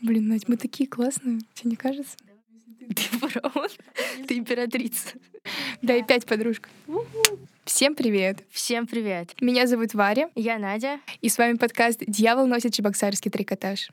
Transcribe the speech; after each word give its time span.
Блин, 0.00 0.28
Надь, 0.28 0.48
мы 0.48 0.56
такие 0.56 0.88
классные, 0.88 1.40
тебе 1.54 1.70
не 1.70 1.76
кажется? 1.76 2.16
Ты 2.88 3.02
фараон, 3.02 3.68
ты 4.28 4.38
императрица. 4.38 5.16
Да, 5.82 5.94
и 5.96 6.02
пять 6.02 6.26
подружка. 6.26 6.68
Всем 7.64 7.94
привет! 7.96 8.44
Всем 8.50 8.86
привет. 8.86 9.34
Меня 9.40 9.66
зовут 9.66 9.94
Варя, 9.94 10.30
Я 10.34 10.58
Надя. 10.58 11.00
и 11.20 11.28
с 11.28 11.36
вами 11.38 11.56
подкаст 11.56 12.02
«Дьявол 12.06 12.46
носит 12.46 12.74
чебоксарский 12.74 13.30
трикотаж». 13.30 13.90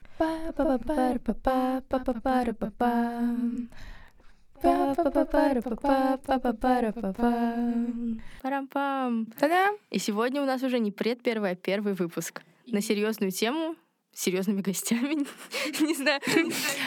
Парам-пам. 8.42 9.26
Та-дам! 9.40 9.76
И 9.90 10.00
сегодня 10.00 10.42
у 10.42 10.46
нас 10.46 10.62
уже 10.64 10.80
не 10.80 10.92
пред 10.92 11.22
первый, 11.22 11.52
а 11.52 11.56
первый 11.56 11.94
выпуск. 11.94 12.44
На 12.68 12.80
серьезную 12.82 13.32
тему, 13.32 13.76
серьезными 14.14 14.62
гостями. 14.62 15.26
Не 15.82 15.96
знаю. 15.96 16.22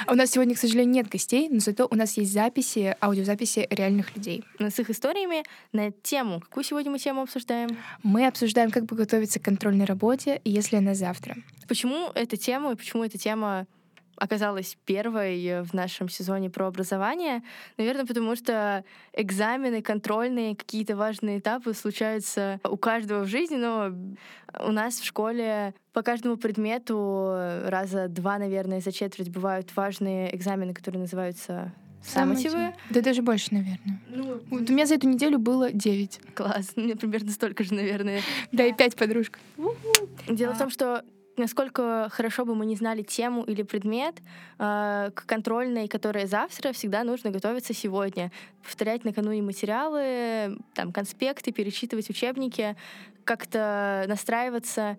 У 0.08 0.14
нас 0.14 0.30
сегодня, 0.30 0.54
к 0.54 0.58
сожалению, 0.58 0.94
нет 0.94 1.08
гостей, 1.08 1.48
но 1.50 1.60
зато 1.60 1.86
у 1.90 1.94
нас 1.94 2.16
есть 2.16 2.32
записи, 2.32 2.96
аудиозаписи 3.00 3.66
реальных 3.70 4.14
людей. 4.14 4.44
Но 4.58 4.70
с 4.70 4.78
их 4.78 4.90
историями 4.90 5.44
на 5.72 5.90
тему. 5.90 6.40
Какую 6.40 6.64
сегодня 6.64 6.90
мы 6.90 6.98
тему 6.98 7.22
обсуждаем? 7.22 7.76
Мы 8.02 8.26
обсуждаем, 8.26 8.70
как 8.70 8.84
бы 8.84 8.96
готовиться 8.96 9.40
к 9.40 9.44
контрольной 9.44 9.84
работе, 9.84 10.40
если 10.44 10.76
она 10.76 10.94
завтра. 10.94 11.36
Почему 11.68 12.10
эта 12.14 12.36
тема 12.36 12.72
и 12.72 12.76
почему 12.76 13.04
эта 13.04 13.18
тема 13.18 13.66
оказалась 14.16 14.76
первой 14.84 15.62
в 15.62 15.72
нашем 15.72 16.08
сезоне 16.08 16.50
про 16.50 16.66
образование? 16.66 17.42
Наверное, 17.76 18.06
потому 18.06 18.36
что 18.36 18.84
экзамены, 19.12 19.82
контрольные, 19.82 20.56
какие-то 20.56 20.96
важные 20.96 21.38
этапы 21.38 21.74
случаются 21.74 22.60
у 22.64 22.76
каждого 22.76 23.24
в 23.24 23.28
жизни, 23.28 23.56
но 23.56 23.92
у 24.60 24.72
нас 24.72 25.00
в 25.00 25.04
школе 25.04 25.74
по 25.92 26.02
каждому 26.02 26.36
предмету 26.36 27.34
раза 27.66 28.08
два, 28.08 28.38
наверное, 28.38 28.80
за 28.80 28.92
четверть 28.92 29.30
бывают 29.30 29.74
важные 29.76 30.34
экзамены, 30.34 30.74
которые 30.74 31.00
называются 31.00 31.72
саммативы. 32.02 32.72
Да 32.90 33.00
даже 33.00 33.22
больше, 33.22 33.48
наверное. 33.52 34.00
Ну, 34.08 34.40
Вот 34.50 34.70
у 34.70 34.72
меня 34.72 34.86
за 34.86 34.94
эту 34.94 35.08
неделю 35.08 35.38
было 35.38 35.72
9. 35.72 36.20
класс. 36.34 36.72
У 36.76 36.80
меня 36.80 36.96
примерно 36.96 37.30
столько 37.30 37.64
же, 37.64 37.74
наверное. 37.74 38.20
Да, 38.52 38.64
и 38.64 38.72
5 38.72 38.96
подружка. 38.96 39.38
Дело 40.28 40.54
в 40.54 40.58
том, 40.58 40.70
что 40.70 41.04
насколько 41.38 42.08
хорошо 42.10 42.44
бы 42.44 42.54
мы 42.54 42.66
не 42.66 42.76
знали 42.76 43.02
тему 43.02 43.42
или 43.44 43.62
предмет, 43.62 44.16
э, 44.58 45.10
к 45.14 45.26
контрольной, 45.26 45.88
которая 45.88 46.26
завтра, 46.26 46.72
всегда 46.72 47.04
нужно 47.04 47.30
готовиться 47.30 47.74
сегодня. 47.74 48.30
Повторять 48.62 49.04
накануне 49.04 49.42
материалы, 49.42 50.58
там, 50.74 50.92
конспекты, 50.92 51.52
перечитывать 51.52 52.10
учебники, 52.10 52.76
как-то 53.24 54.04
настраиваться, 54.08 54.96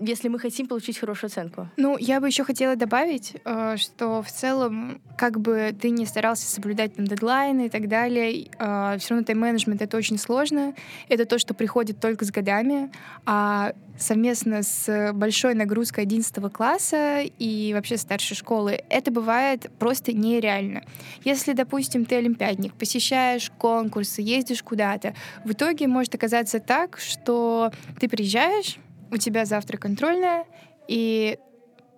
если 0.00 0.28
мы 0.28 0.38
хотим 0.38 0.66
получить 0.66 0.98
хорошую 0.98 1.28
оценку. 1.28 1.68
Ну, 1.76 1.96
я 1.98 2.20
бы 2.20 2.26
еще 2.26 2.44
хотела 2.44 2.76
добавить, 2.76 3.36
э, 3.44 3.76
что 3.76 4.22
в 4.22 4.30
целом, 4.30 5.00
как 5.16 5.40
бы 5.40 5.74
ты 5.80 5.90
не 5.90 6.06
старался 6.06 6.48
соблюдать 6.48 6.96
там 6.96 7.06
дедлайны 7.06 7.66
и 7.66 7.68
так 7.68 7.88
далее, 7.88 8.50
все 8.98 9.10
равно 9.10 9.24
тайм-менеджмент— 9.24 9.82
это 9.82 9.96
очень 9.96 10.18
сложно. 10.18 10.74
Это 11.08 11.24
то, 11.24 11.38
что 11.38 11.54
приходит 11.54 12.00
только 12.00 12.24
с 12.24 12.30
годами. 12.30 12.90
А 13.26 13.72
совместно 13.98 14.62
с 14.62 15.12
большой 15.12 15.54
нагрузкой 15.54 16.04
11 16.04 16.50
класса 16.52 17.22
и 17.38 17.72
вообще 17.74 17.96
старшей 17.96 18.34
школы, 18.34 18.82
это 18.88 19.10
бывает 19.10 19.70
просто 19.78 20.12
нереально. 20.12 20.82
Если, 21.24 21.52
допустим, 21.52 22.04
ты 22.04 22.16
олимпиадник, 22.16 22.74
посещаешь 22.74 23.50
конкурсы, 23.58 24.22
ездишь 24.22 24.62
куда-то, 24.62 25.14
в 25.44 25.52
итоге 25.52 25.86
может 25.86 26.14
оказаться 26.14 26.58
так, 26.58 26.98
что 26.98 27.70
ты 28.00 28.08
приезжаешь, 28.08 28.78
у 29.12 29.18
тебя 29.18 29.44
завтра 29.44 29.76
контрольная, 29.76 30.46
и 30.88 31.38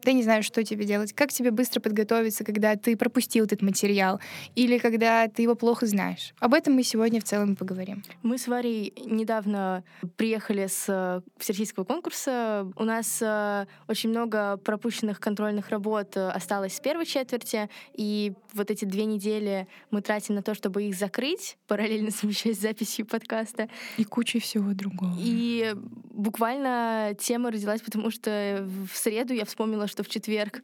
ты 0.04 0.12
не 0.12 0.22
знаешь, 0.22 0.44
что 0.44 0.62
тебе 0.62 0.84
делать, 0.84 1.12
как 1.12 1.32
тебе 1.32 1.50
быстро 1.50 1.80
подготовиться, 1.80 2.44
когда 2.44 2.76
ты 2.76 2.96
пропустил 2.96 3.46
этот 3.46 3.62
материал, 3.62 4.20
или 4.54 4.78
когда 4.78 5.28
ты 5.28 5.42
его 5.42 5.54
плохо 5.54 5.86
знаешь. 5.86 6.34
Об 6.38 6.54
этом 6.54 6.74
мы 6.74 6.82
сегодня 6.82 7.20
в 7.20 7.24
целом 7.24 7.54
и 7.54 7.56
поговорим. 7.56 8.02
Мы 8.22 8.38
с 8.38 8.46
Варей 8.46 8.92
недавно 9.04 9.82
приехали 10.16 10.66
с 10.66 10.84
э, 10.88 11.20
всероссийского 11.38 11.84
конкурса. 11.84 12.70
У 12.76 12.84
нас 12.84 13.18
э, 13.22 13.66
очень 13.88 14.10
много 14.10 14.58
пропущенных 14.58 15.20
контрольных 15.20 15.70
работ 15.70 16.16
э, 16.16 16.28
осталось 16.28 16.76
с 16.76 16.80
первой 16.80 17.06
четверти, 17.06 17.70
и 17.94 18.34
вот 18.52 18.70
эти 18.70 18.84
две 18.84 19.06
недели 19.06 19.66
мы 19.90 20.02
тратим 20.02 20.34
на 20.34 20.42
то, 20.42 20.54
чтобы 20.54 20.84
их 20.84 20.96
закрыть, 20.96 21.56
параллельно 21.66 22.10
совмещать 22.10 22.56
с 22.56 22.60
записью 22.60 23.06
подкаста. 23.06 23.68
И 23.96 24.04
куча 24.04 24.38
всего 24.38 24.72
другого. 24.74 25.14
И 25.18 25.74
буквально 26.10 27.16
тема 27.18 27.50
родилась, 27.50 27.80
потому 27.80 28.10
что 28.10 28.68
в 28.92 28.96
среду 28.96 29.32
я 29.32 29.44
вспомнила, 29.44 29.88
что 29.94 30.02
в 30.02 30.08
четверг 30.08 30.62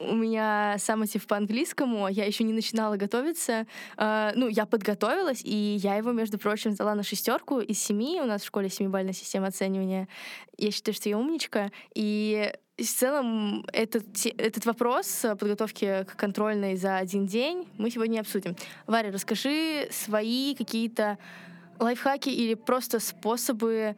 у 0.00 0.14
меня 0.14 0.76
самматив 0.78 1.26
по 1.26 1.36
английскому, 1.36 2.08
я 2.08 2.24
еще 2.24 2.42
не 2.42 2.52
начинала 2.52 2.96
готовиться. 2.96 3.66
Э, 3.96 4.32
Ну, 4.34 4.48
я 4.48 4.66
подготовилась, 4.66 5.42
и 5.44 5.76
я 5.80 5.94
его, 5.96 6.12
между 6.12 6.38
прочим, 6.38 6.72
сдала 6.72 6.94
на 6.94 7.02
шестерку 7.04 7.60
из 7.60 7.78
семи. 7.78 8.20
У 8.20 8.26
нас 8.26 8.42
в 8.42 8.46
школе 8.46 8.68
семибальная 8.68 9.12
система 9.12 9.46
оценивания. 9.46 10.08
Я 10.58 10.70
считаю, 10.72 10.94
что 10.94 11.08
я 11.08 11.16
умничка. 11.16 11.70
И 11.94 12.52
в 12.76 12.82
целом 12.82 13.64
этот, 13.72 14.04
этот 14.36 14.66
вопрос 14.66 15.24
подготовки 15.38 16.04
к 16.04 16.16
контрольной 16.16 16.74
за 16.76 16.96
один 16.96 17.26
день 17.26 17.68
мы 17.78 17.90
сегодня 17.90 18.20
обсудим. 18.20 18.56
Варя, 18.88 19.12
расскажи 19.12 19.86
свои 19.92 20.56
какие-то 20.56 21.18
лайфхаки 21.78 22.30
или 22.30 22.54
просто 22.54 22.98
способы, 22.98 23.94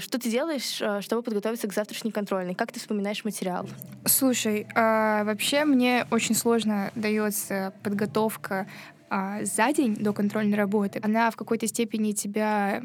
что 0.00 0.18
ты 0.18 0.28
делаешь, 0.30 0.80
э, 0.80 1.00
чтобы 1.02 1.22
подготовиться 1.22 1.68
к 1.68 1.72
завтрашней 1.72 2.10
контрольной? 2.10 2.54
Как 2.54 2.72
ты 2.72 2.80
вспоминаешь 2.80 3.24
материал? 3.24 3.68
Слушай, 4.04 4.66
а, 4.74 5.22
вообще 5.24 5.64
мне 5.64 6.06
очень 6.10 6.34
сложно 6.34 6.90
дается 6.96 7.72
подготовка 7.84 8.66
а, 9.08 9.44
за 9.44 9.72
день 9.72 9.94
до 9.94 10.12
контрольной 10.12 10.56
работы. 10.56 10.98
Она 11.02 11.30
в 11.30 11.36
какой-то 11.36 11.66
степени 11.68 12.12
тебя 12.12 12.82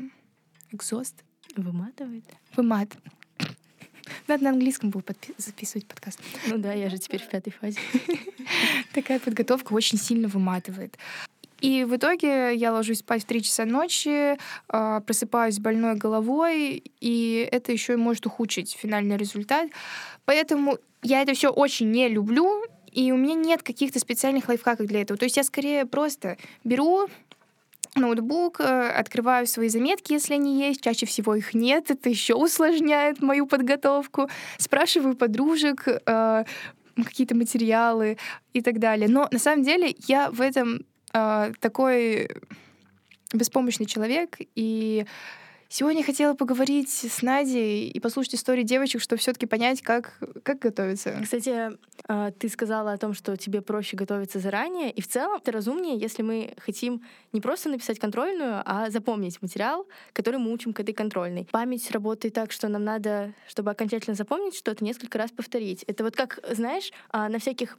экзост 0.72 1.24
Выматывает? 1.56 2.26
вымат. 2.56 2.90
Надо 4.28 4.44
на 4.44 4.50
английском 4.52 4.90
было 4.90 5.02
подпи- 5.02 5.34
записывать 5.38 5.88
подкаст. 5.88 6.20
Ну 6.48 6.58
да, 6.58 6.74
я 6.74 6.90
же 6.90 6.98
теперь 6.98 7.22
в 7.22 7.30
пятой 7.30 7.52
фазе. 7.52 7.80
Такая 8.94 9.20
подготовка 9.20 9.74
очень 9.74 9.98
сильно 9.98 10.28
выматывает. 10.28 10.98
И 11.62 11.84
в 11.84 11.96
итоге 11.96 12.56
я 12.56 12.72
ложусь 12.72 13.00
спать 13.00 13.24
в 13.24 13.26
3 13.26 13.42
часа 13.42 13.66
ночи, 13.66 14.38
а, 14.70 15.02
просыпаюсь 15.02 15.56
с 15.56 15.60
больной 15.60 15.96
головой, 15.96 16.84
и 17.00 17.50
это 17.52 17.72
еще 17.72 17.94
и 17.94 17.98
может 17.98 18.26
ухудшить 18.26 18.78
финальный 18.80 19.18
результат. 19.18 19.70
Поэтому 20.26 20.78
я 21.02 21.22
это 21.22 21.34
все 21.34 21.50
очень 21.50 21.92
не 21.92 22.08
люблю, 22.10 22.64
и 22.92 23.12
у 23.12 23.18
меня 23.18 23.36
нет 23.36 23.64
каких-то 23.64 24.00
специальных 24.00 24.50
лайфхаков 24.50 24.88
для 24.88 25.02
этого. 25.02 25.18
То 25.18 25.26
есть 25.26 25.38
я 25.38 25.44
скорее 25.44 25.86
просто 25.86 26.38
беру 26.64 27.08
ноутбук, 27.96 28.60
э, 28.60 28.90
открываю 28.90 29.48
свои 29.48 29.70
заметки, 29.70 30.14
если 30.14 30.34
они 30.34 30.60
есть. 30.60 30.82
Чаще 30.82 31.06
всего 31.06 31.36
их 31.36 31.54
нет, 31.54 31.92
это 31.92 32.10
еще 32.10 32.36
усложняет 32.36 33.22
мою 33.22 33.48
подготовку. 33.48 34.30
Спрашиваю 34.58 35.16
подружек 35.16 35.88
э, 35.88 36.44
какие-то 36.96 37.36
материалы 37.36 38.18
и 38.54 38.62
так 38.62 38.80
далее. 38.80 39.08
Но 39.08 39.28
на 39.32 39.40
самом 39.40 39.64
деле 39.64 39.96
я 40.08 40.30
в 40.32 40.42
этом 40.42 40.86
э, 41.14 41.52
такой 41.60 42.30
беспомощный 43.34 43.86
человек, 43.86 44.38
и 44.56 45.06
сегодня 45.70 46.04
хотела 46.04 46.34
поговорить 46.34 46.90
с 46.90 47.22
Надей 47.22 47.90
и 47.90 48.00
послушать 48.00 48.36
истории 48.36 48.64
девочек, 48.64 49.02
чтобы 49.02 49.20
все-таки 49.20 49.46
понять, 49.46 49.82
как, 49.82 50.18
как 50.44 50.60
готовиться. 50.60 51.20
Кстати, 51.22 51.72
э, 52.08 52.32
ты 52.38 52.50
сказала 52.50 52.94
о 52.94 52.98
том, 52.98 53.14
что 53.14 53.36
тебе 53.38 53.62
проще 53.62 53.98
готовиться 53.98 54.40
заранее, 54.40 54.92
и 54.92 55.02
в 55.02 55.08
целом 55.08 55.40
это 55.42 55.52
разумнее, 55.52 55.98
если 55.98 56.22
мы 56.22 56.54
хотим 56.58 57.02
не 57.34 57.42
просто 57.42 57.70
написать 57.70 58.00
контрольную, 58.00 58.62
а 58.66 58.90
запомнить 58.90 59.42
материал, 59.42 59.88
который 60.14 60.40
мы 60.40 60.52
учим 60.52 60.74
к 60.74 60.80
этой 60.80 60.94
контрольной. 60.94 61.48
Память 61.52 61.90
работает 61.92 62.34
так, 62.34 62.52
что 62.52 62.68
нам 62.68 62.84
надо, 62.84 63.34
чтобы 63.48 63.72
окончательно 63.72 64.16
запомнить 64.16 64.56
что-то, 64.56 64.84
несколько 64.84 65.18
раз 65.18 65.32
повторить. 65.32 65.84
Это 65.84 66.04
вот 66.04 66.16
как, 66.16 66.40
знаешь, 66.52 66.92
а, 67.10 67.30
на 67.30 67.40
всяких 67.40 67.78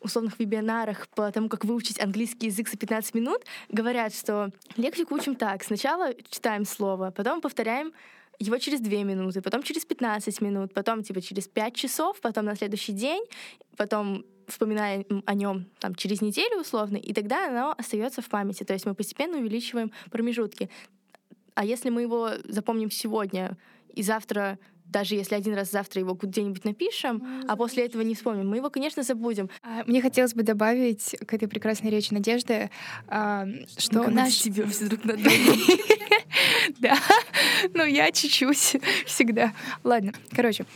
условных 0.00 0.38
вебинарах 0.38 1.08
по 1.08 1.30
тому, 1.32 1.48
как 1.48 1.64
выучить 1.64 2.00
английский 2.00 2.46
язык 2.46 2.68
за 2.68 2.76
15 2.76 3.14
минут, 3.14 3.42
говорят, 3.70 4.14
что 4.14 4.50
лексику 4.76 5.14
учим 5.14 5.34
так. 5.34 5.64
Сначала 5.64 6.12
читаем 6.28 6.64
слово, 6.64 6.89
потом 6.96 7.40
повторяем 7.40 7.92
его 8.38 8.58
через 8.58 8.80
2 8.80 9.02
минуты, 9.02 9.42
потом 9.42 9.62
через 9.62 9.84
15 9.84 10.40
минут, 10.40 10.72
потом 10.72 11.02
типа 11.02 11.20
через 11.20 11.46
5 11.46 11.74
часов, 11.74 12.20
потом 12.20 12.46
на 12.46 12.56
следующий 12.56 12.92
день, 12.92 13.22
потом 13.76 14.24
вспоминая 14.48 15.04
о 15.26 15.34
нем 15.34 15.66
там, 15.78 15.94
через 15.94 16.22
неделю 16.22 16.60
условно, 16.60 16.96
и 16.96 17.12
тогда 17.12 17.48
оно 17.48 17.74
остается 17.78 18.22
в 18.22 18.28
памяти. 18.28 18.64
То 18.64 18.72
есть 18.72 18.86
мы 18.86 18.94
постепенно 18.94 19.38
увеличиваем 19.38 19.92
промежутки. 20.10 20.68
А 21.54 21.64
если 21.64 21.90
мы 21.90 22.02
его 22.02 22.30
запомним 22.44 22.90
сегодня 22.90 23.56
и 23.94 24.02
завтра 24.02 24.58
даже 24.90 25.14
если 25.14 25.34
один 25.34 25.54
раз 25.54 25.70
завтра 25.70 26.00
его 26.00 26.14
где-нибудь 26.20 26.64
напишем, 26.64 27.44
а 27.48 27.56
после 27.56 27.86
этого 27.86 28.02
не 28.02 28.14
вспомним, 28.14 28.48
мы 28.48 28.56
его, 28.56 28.70
конечно, 28.70 29.02
забудем. 29.02 29.48
А, 29.62 29.84
Мне 29.86 30.02
хотелось 30.02 30.34
бы 30.34 30.42
добавить 30.42 31.16
к 31.26 31.32
этой 31.34 31.48
прекрасной 31.48 31.90
речи 31.90 32.12
Надежды, 32.12 32.70
а, 33.08 33.46
что 33.76 34.02
Как 34.04 34.12
наш... 34.14 34.34
стебёмся 34.34 34.88
друг 34.88 35.04
над 35.04 35.20
Да, 36.78 36.96
ну 37.74 37.84
я 37.84 38.10
чуть-чуть 38.10 38.76
всегда. 39.06 39.52
Ладно, 39.84 40.12
короче, 40.34 40.66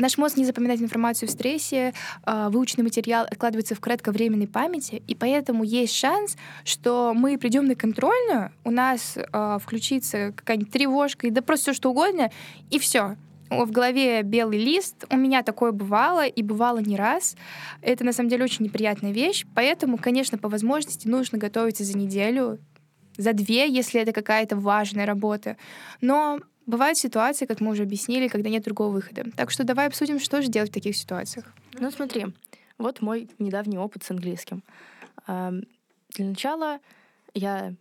Наш 0.00 0.16
мозг 0.16 0.36
не 0.36 0.44
запоминает 0.44 0.80
информацию 0.80 1.28
в 1.28 1.32
стрессе, 1.32 1.92
а, 2.22 2.50
выученный 2.50 2.84
материал 2.84 3.24
откладывается 3.28 3.74
в 3.74 3.80
кратковременной 3.80 4.46
памяти, 4.46 5.02
и 5.08 5.16
поэтому 5.16 5.64
есть 5.64 5.92
шанс, 5.92 6.36
что 6.62 7.12
мы 7.16 7.36
придем 7.36 7.66
на 7.66 7.74
контрольную, 7.74 8.52
у 8.62 8.70
нас 8.70 9.18
включится 9.60 10.32
какая-нибудь 10.36 10.70
тревожка, 10.70 11.26
и 11.26 11.30
да 11.30 11.42
просто 11.42 11.72
все 11.72 11.72
что 11.72 11.90
угодно, 11.90 12.30
и 12.70 12.78
все 12.78 13.16
в 13.50 13.70
голове 13.70 14.22
белый 14.22 14.58
лист. 14.58 15.04
У 15.10 15.16
меня 15.16 15.42
такое 15.42 15.72
бывало, 15.72 16.26
и 16.26 16.42
бывало 16.42 16.78
не 16.78 16.96
раз. 16.96 17.36
Это, 17.82 18.04
на 18.04 18.12
самом 18.12 18.28
деле, 18.30 18.44
очень 18.44 18.64
неприятная 18.64 19.12
вещь. 19.12 19.46
Поэтому, 19.54 19.98
конечно, 19.98 20.38
по 20.38 20.48
возможности 20.48 21.08
нужно 21.08 21.38
готовиться 21.38 21.84
за 21.84 21.96
неделю, 21.96 22.58
за 23.16 23.32
две, 23.32 23.68
если 23.68 24.00
это 24.00 24.12
какая-то 24.12 24.56
важная 24.56 25.06
работа. 25.06 25.56
Но 26.00 26.40
бывают 26.66 26.98
ситуации, 26.98 27.46
как 27.46 27.60
мы 27.60 27.72
уже 27.72 27.82
объяснили, 27.82 28.28
когда 28.28 28.50
нет 28.50 28.62
другого 28.64 28.92
выхода. 28.92 29.24
Так 29.36 29.50
что 29.50 29.64
давай 29.64 29.86
обсудим, 29.86 30.20
что 30.20 30.42
же 30.42 30.48
делать 30.48 30.70
в 30.70 30.74
таких 30.74 30.96
ситуациях. 30.96 31.46
Ну 31.80 31.90
смотри, 31.90 32.26
вот 32.76 33.00
мой 33.00 33.28
недавний 33.38 33.78
опыт 33.78 34.04
с 34.04 34.10
английским. 34.10 34.62
Для 35.26 36.24
начала 36.24 36.78
я 37.34 37.74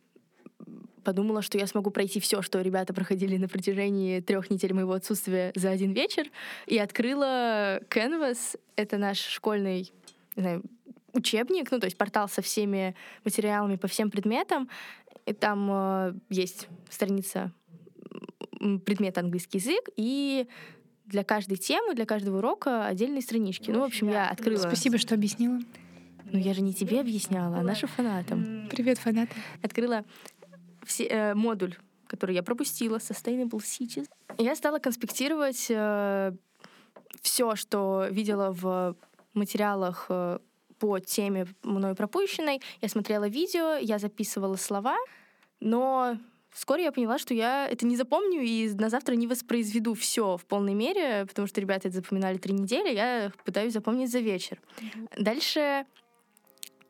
подумала, 1.08 1.42
что 1.42 1.58
я 1.58 1.68
смогу 1.68 1.90
пройти 1.90 2.20
все, 2.20 2.42
что 2.42 2.60
ребята 2.60 2.94
проходили 2.94 3.38
на 3.38 3.48
протяжении 3.48 4.20
трех 4.20 4.50
недель 4.50 4.74
моего 4.74 4.92
отсутствия 4.92 5.54
за 5.56 5.70
один 5.70 5.94
вечер, 5.94 6.28
и 6.66 6.78
открыла 6.78 7.80
Canvas. 7.90 8.60
Это 8.76 8.98
наш 8.98 9.20
школьный, 9.20 9.94
не 10.36 10.42
знаю, 10.42 10.64
учебник, 11.14 11.72
ну, 11.72 11.80
то 11.80 11.86
есть 11.86 11.98
портал 11.98 12.28
со 12.28 12.42
всеми 12.42 12.94
материалами 13.24 13.78
по 13.78 13.88
всем 13.88 14.12
предметам. 14.12 14.68
И 15.26 15.32
там 15.32 15.70
э, 15.72 16.14
есть 16.30 16.68
страница 16.90 17.54
предмет 18.84 19.18
английский 19.18 19.60
язык, 19.60 19.88
и 19.96 20.46
для 21.06 21.24
каждой 21.24 21.56
темы, 21.56 21.96
для 21.96 22.06
каждого 22.06 22.40
урока 22.40 22.86
отдельные 22.86 23.22
странички. 23.22 23.72
Ну, 23.72 23.80
в 23.80 23.84
общем, 23.84 24.10
я 24.10 24.28
открыла... 24.28 24.58
Спасибо, 24.58 24.98
что 24.98 25.16
объяснила. 25.16 25.62
Ну, 26.30 26.38
я 26.38 26.54
же 26.54 26.62
не 26.62 26.74
тебе 26.74 27.00
объясняла, 27.00 27.60
а 27.60 27.62
нашим 27.62 27.88
фанатам. 27.88 28.68
Привет, 28.70 28.98
фанаты. 28.98 29.34
Открыла 29.62 30.04
все, 30.88 31.06
э, 31.06 31.34
модуль, 31.36 31.76
который 32.08 32.36
я 32.36 32.44
пропустила, 32.44 32.98
Sustainable 32.98 33.60
Cities. 33.60 34.08
Я 34.38 34.56
стала 34.56 34.80
конспектировать 34.80 35.68
э, 35.70 36.32
все, 37.22 37.56
что 37.56 38.08
видела 38.10 38.52
в 38.52 38.96
материалах 39.34 40.06
э, 40.10 40.40
по 40.80 41.00
теме 41.00 41.48
мной 41.64 41.96
пропущенной. 41.96 42.62
Я 42.82 42.90
смотрела 42.90 43.28
видео, 43.28 43.76
я 43.76 44.00
записывала 44.00 44.56
слова, 44.56 44.98
но 45.60 46.18
Вскоре 46.58 46.86
я 46.86 46.92
поняла, 46.92 47.20
что 47.20 47.36
я 47.36 47.68
это 47.68 47.86
не 47.86 47.96
запомню 47.96 48.42
и 48.42 48.68
на 48.74 48.90
завтра 48.90 49.14
не 49.14 49.28
воспроизведу 49.28 49.94
все 49.94 50.38
в 50.38 50.46
полной 50.46 50.74
мере, 50.74 51.28
потому 51.28 51.48
что 51.48 51.62
ребята 51.62 51.88
это 51.88 51.98
запоминали 51.98 52.38
три 52.40 52.52
недели, 52.52 52.96
я 52.96 53.32
пытаюсь 53.46 53.74
запомнить 53.74 54.10
за 54.10 54.22
вечер. 54.22 54.60
Mm-hmm. 54.80 55.24
Дальше 55.24 55.86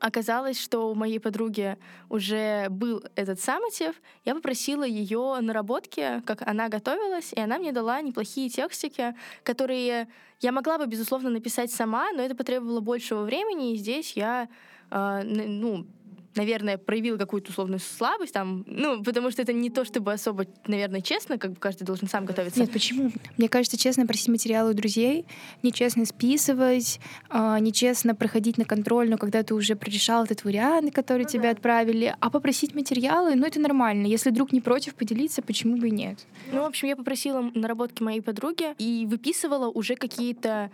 оказалось, 0.00 0.60
что 0.60 0.90
у 0.90 0.94
моей 0.94 1.18
подруги 1.18 1.76
уже 2.08 2.68
был 2.70 3.02
этот 3.14 3.40
саммитив. 3.40 3.94
Я 4.24 4.34
попросила 4.34 4.84
ее 4.84 5.38
наработки, 5.40 6.22
как 6.26 6.42
она 6.46 6.68
готовилась, 6.68 7.32
и 7.32 7.40
она 7.40 7.58
мне 7.58 7.72
дала 7.72 8.00
неплохие 8.00 8.48
текстики, 8.48 9.14
которые 9.42 10.08
я 10.40 10.52
могла 10.52 10.78
бы, 10.78 10.86
безусловно, 10.86 11.30
написать 11.30 11.72
сама, 11.72 12.12
но 12.12 12.22
это 12.22 12.34
потребовало 12.34 12.80
большего 12.80 13.22
времени, 13.22 13.72
и 13.72 13.76
здесь 13.76 14.12
я 14.12 14.48
э, 14.90 15.22
ну, 15.24 15.86
наверное, 16.34 16.78
проявила 16.78 17.16
какую-то 17.16 17.50
условную 17.50 17.80
слабость, 17.80 18.32
там, 18.32 18.64
ну, 18.66 19.02
потому 19.02 19.30
что 19.30 19.42
это 19.42 19.52
не 19.52 19.70
то, 19.70 19.84
чтобы 19.84 20.12
особо, 20.12 20.46
наверное, 20.66 21.00
честно, 21.00 21.38
как 21.38 21.52
бы 21.52 21.56
каждый 21.56 21.84
должен 21.84 22.08
сам 22.08 22.24
готовиться. 22.24 22.60
Нет, 22.60 22.70
почему? 22.70 23.10
Мне 23.36 23.48
кажется, 23.48 23.76
честно 23.76 24.06
просить 24.06 24.28
материалы 24.28 24.70
у 24.70 24.74
друзей, 24.74 25.26
нечестно 25.62 26.04
списывать, 26.06 27.00
э, 27.30 27.56
нечестно 27.60 28.14
проходить 28.14 28.58
на 28.58 28.64
контрольную, 28.64 29.18
когда 29.18 29.42
ты 29.42 29.54
уже 29.54 29.74
прорешал 29.74 30.24
этот 30.24 30.44
вариант, 30.44 30.94
который 30.94 31.22
ну, 31.22 31.28
тебе 31.28 31.44
да. 31.44 31.50
отправили, 31.50 32.14
а 32.20 32.30
попросить 32.30 32.74
материалы, 32.74 33.34
ну, 33.34 33.46
это 33.46 33.60
нормально. 33.60 34.06
Если 34.06 34.30
друг 34.30 34.52
не 34.52 34.60
против 34.60 34.94
поделиться, 34.94 35.42
почему 35.42 35.76
бы 35.76 35.88
и 35.88 35.90
нет? 35.90 36.26
Ну, 36.52 36.62
в 36.62 36.66
общем, 36.66 36.88
я 36.88 36.96
попросила 36.96 37.50
наработки 37.54 38.02
моей 38.02 38.20
подруги 38.20 38.74
и 38.78 39.06
выписывала 39.06 39.68
уже 39.68 39.96
какие-то 39.96 40.70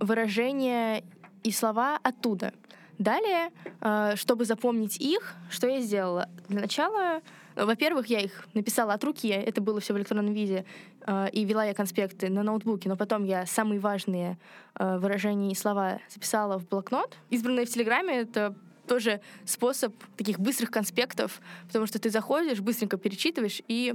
выражения 0.00 1.04
и 1.42 1.52
слова 1.52 1.98
оттуда. 2.02 2.52
Далее, 3.00 3.50
э, 3.80 4.14
чтобы 4.16 4.44
запомнить 4.44 5.00
их, 5.00 5.34
что 5.48 5.66
я 5.66 5.80
сделала? 5.80 6.28
Для 6.48 6.60
начала, 6.60 7.22
э, 7.56 7.64
во-первых, 7.64 8.08
я 8.08 8.20
их 8.20 8.46
написала 8.52 8.92
от 8.92 9.02
руки, 9.02 9.26
это 9.28 9.62
было 9.62 9.80
все 9.80 9.94
в 9.94 9.96
электронном 9.96 10.34
виде, 10.34 10.66
э, 11.06 11.30
и 11.32 11.46
вела 11.46 11.64
я 11.64 11.72
конспекты 11.72 12.28
на 12.28 12.42
ноутбуке, 12.42 12.90
но 12.90 12.98
потом 12.98 13.24
я 13.24 13.46
самые 13.46 13.80
важные 13.80 14.36
выражения 14.78 15.50
и 15.50 15.54
слова 15.54 15.98
записала 16.10 16.58
в 16.58 16.68
блокнот. 16.68 17.16
Избранные 17.30 17.64
в 17.64 17.70
Телеграме— 17.70 18.20
это 18.20 18.54
тоже 18.86 19.22
способ 19.46 19.94
таких 20.18 20.38
быстрых 20.38 20.70
конспектов, 20.70 21.40
потому 21.68 21.86
что 21.86 21.98
ты 21.98 22.10
заходишь, 22.10 22.60
быстренько 22.60 22.98
перечитываешь 22.98 23.62
и 23.66 23.94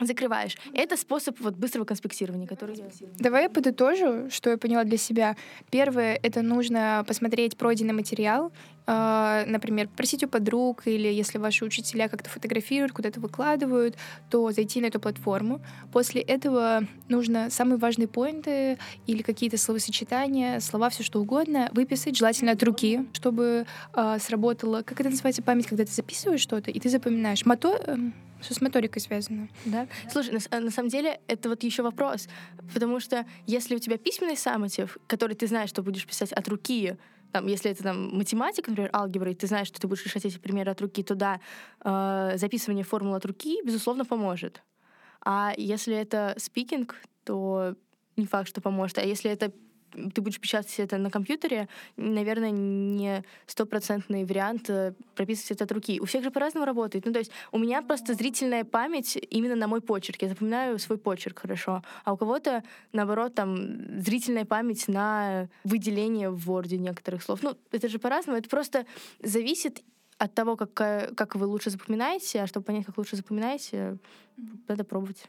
закрываешь. 0.00 0.56
Это 0.74 0.96
способ 0.96 1.40
вот 1.40 1.54
быстрого 1.54 1.84
конспектирования, 1.84 2.46
который 2.46 2.76
я... 2.76 2.84
Давай 3.18 3.44
я 3.44 3.50
подытожу, 3.50 4.30
что 4.30 4.50
я 4.50 4.58
поняла 4.58 4.84
для 4.84 4.98
себя. 4.98 5.36
Первое— 5.70 6.18
это 6.22 6.42
нужно 6.42 7.04
посмотреть 7.06 7.56
пройденный 7.56 7.94
материал, 7.94 8.52
например, 8.86 9.88
просить 9.88 10.22
у 10.22 10.28
подруг, 10.28 10.86
или 10.86 11.08
если 11.08 11.38
ваши 11.38 11.64
учителя 11.64 12.08
как-то 12.08 12.30
фотографируют, 12.30 12.92
куда-то 12.92 13.20
выкладывают, 13.20 13.96
то 14.30 14.52
зайти 14.52 14.80
на 14.80 14.86
эту 14.86 15.00
платформу. 15.00 15.60
После 15.92 16.20
этого 16.20 16.82
нужно 17.08 17.50
самые 17.50 17.78
важные 17.78 18.08
поинты 18.08 18.78
или 19.06 19.22
какие-то 19.22 19.58
словосочетания, 19.58 20.60
слова, 20.60 20.90
все 20.90 21.02
что 21.02 21.20
угодно, 21.20 21.70
выписать, 21.72 22.16
желательно 22.16 22.52
от 22.52 22.62
руки, 22.62 23.06
чтобы 23.12 23.66
э, 23.94 24.18
сработала, 24.20 24.82
как 24.82 25.00
это 25.00 25.10
называется, 25.10 25.42
память, 25.42 25.66
когда 25.66 25.84
ты 25.84 25.92
записываешь 25.92 26.40
что-то, 26.40 26.70
и 26.70 26.78
ты 26.78 26.88
запоминаешь. 26.88 27.44
Мото... 27.44 27.80
Эм, 27.86 28.14
что 28.42 28.54
с 28.54 28.60
моторикой 28.60 29.00
связано. 29.00 29.48
Да. 29.64 29.86
Слушай, 30.10 30.38
на, 30.50 30.60
на 30.60 30.70
самом 30.70 30.88
деле 30.88 31.20
это 31.26 31.48
вот 31.48 31.62
еще 31.62 31.82
вопрос. 31.82 32.28
Потому 32.72 33.00
что 33.00 33.24
если 33.46 33.74
у 33.74 33.78
тебя 33.78 33.96
письменный 33.96 34.36
саммитив, 34.36 34.98
который 35.06 35.34
ты 35.34 35.46
знаешь, 35.46 35.70
что 35.70 35.82
будешь 35.82 36.06
писать 36.06 36.32
от 36.32 36.46
руки, 36.48 36.96
там, 37.36 37.46
если 37.48 37.70
это 37.70 37.82
там 37.82 38.16
математика, 38.16 38.70
например, 38.70 38.90
алгебра, 38.94 39.30
и 39.30 39.34
ты 39.34 39.46
знаешь, 39.46 39.66
что 39.66 39.78
ты 39.78 39.86
будешь 39.86 40.04
решать 40.04 40.24
эти 40.24 40.38
примеры 40.38 40.70
от 40.70 40.80
руки, 40.80 41.02
то 41.02 41.14
да, 41.14 41.40
э, 41.84 42.38
записывание 42.38 42.84
формул 42.84 43.14
от 43.14 43.26
руки, 43.26 43.60
безусловно, 43.62 44.06
поможет. 44.06 44.62
А 45.20 45.52
если 45.58 45.94
это 45.94 46.34
спикинг, 46.38 46.96
то 47.24 47.74
не 48.16 48.24
факт, 48.24 48.48
что 48.48 48.62
поможет. 48.62 48.98
А 48.98 49.02
если 49.02 49.30
это 49.30 49.52
ты 50.14 50.20
будешь 50.20 50.40
печатать 50.40 50.78
это 50.78 50.98
на 50.98 51.10
компьютере, 51.10 51.68
наверное, 51.96 52.50
не 52.50 53.24
стопроцентный 53.46 54.24
вариант 54.24 54.68
э, 54.70 54.94
прописывать 55.14 55.52
это 55.52 55.64
от 55.64 55.72
руки. 55.72 56.00
У 56.00 56.04
всех 56.04 56.22
же 56.24 56.30
по-разному 56.30 56.66
работает. 56.66 57.06
Ну, 57.06 57.12
то 57.12 57.18
есть 57.18 57.30
у 57.52 57.58
меня 57.58 57.82
просто 57.82 58.14
зрительная 58.14 58.64
память 58.64 59.18
именно 59.30 59.56
на 59.56 59.68
мой 59.68 59.80
почерк. 59.80 60.22
Я 60.22 60.28
запоминаю 60.28 60.78
свой 60.78 60.98
почерк 60.98 61.40
хорошо. 61.40 61.82
А 62.04 62.12
у 62.12 62.16
кого-то, 62.16 62.62
наоборот, 62.92 63.34
там, 63.34 64.00
зрительная 64.00 64.44
память 64.44 64.88
на 64.88 65.48
выделение 65.64 66.30
в 66.30 66.50
Word 66.50 66.76
некоторых 66.76 67.22
слов. 67.22 67.42
Ну, 67.42 67.56
это 67.72 67.88
же 67.88 67.98
по-разному. 67.98 68.38
Это 68.38 68.48
просто 68.48 68.86
зависит 69.22 69.82
от 70.18 70.34
того, 70.34 70.56
как, 70.56 70.72
как 70.72 71.34
вы 71.34 71.46
лучше 71.46 71.70
запоминаете, 71.70 72.42
а 72.42 72.46
чтобы 72.46 72.64
понять, 72.64 72.86
как 72.86 72.96
лучше 72.98 73.16
запоминаете, 73.16 73.98
надо 74.68 74.84
пробовать. 74.84 75.24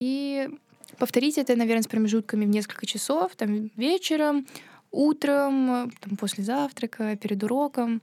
И 0.00 0.48
Повторить 0.98 1.38
это, 1.38 1.56
наверное, 1.56 1.82
с 1.82 1.88
промежутками 1.88 2.44
в 2.44 2.48
несколько 2.48 2.86
часов, 2.86 3.34
там 3.36 3.70
вечером, 3.76 4.46
утром, 4.90 5.90
там, 6.00 6.16
после 6.18 6.44
завтрака, 6.44 7.16
перед 7.16 7.42
уроком. 7.42 8.02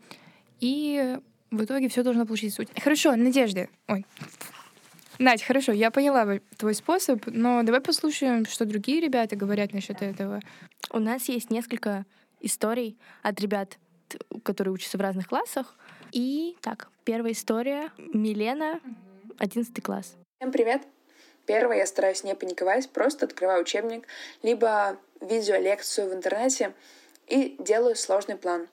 И 0.59 1.17
в 1.51 1.63
итоге 1.63 1.89
все 1.89 2.03
должно 2.03 2.25
получить 2.25 2.53
суть. 2.53 2.69
Хорошо, 2.81 3.15
Надежда. 3.15 3.69
Ой. 3.87 4.05
Надь, 5.19 5.43
хорошо, 5.43 5.73
я 5.73 5.91
поняла 5.91 6.39
твой 6.57 6.73
способ, 6.73 7.25
но 7.27 7.61
давай 7.63 7.81
послушаем, 7.81 8.45
что 8.45 8.65
другие 8.65 9.01
ребята 9.01 9.35
говорят 9.35 9.73
насчет 9.73 10.01
этого. 10.01 10.39
У 10.91 10.99
нас 10.99 11.27
есть 11.27 11.49
несколько 11.49 12.05
историй 12.39 12.97
от 13.21 13.39
ребят, 13.41 13.77
которые 14.43 14.73
учатся 14.73 14.97
в 14.97 15.01
разных 15.01 15.27
классах. 15.27 15.75
И 16.13 16.55
так, 16.61 16.89
первая 17.03 17.33
история. 17.33 17.91
Милена, 17.97 18.79
11 19.39 19.83
класс. 19.83 20.15
Всем 20.39 20.53
привет! 20.53 20.98
Первое, 21.49 21.77
я 21.77 21.87
стараюсь 21.87 22.23
не 22.23 22.35
паниковать, 22.35 22.91
просто 22.91 23.25
открываю 23.25 23.63
учебник, 23.63 24.05
либо 24.43 24.99
видеолекцию 25.19 26.07
в 26.07 26.13
интернете 26.13 26.75
и 27.25 27.55
делаю 27.57 27.95
сложный 27.95 28.35
план. 28.35 28.67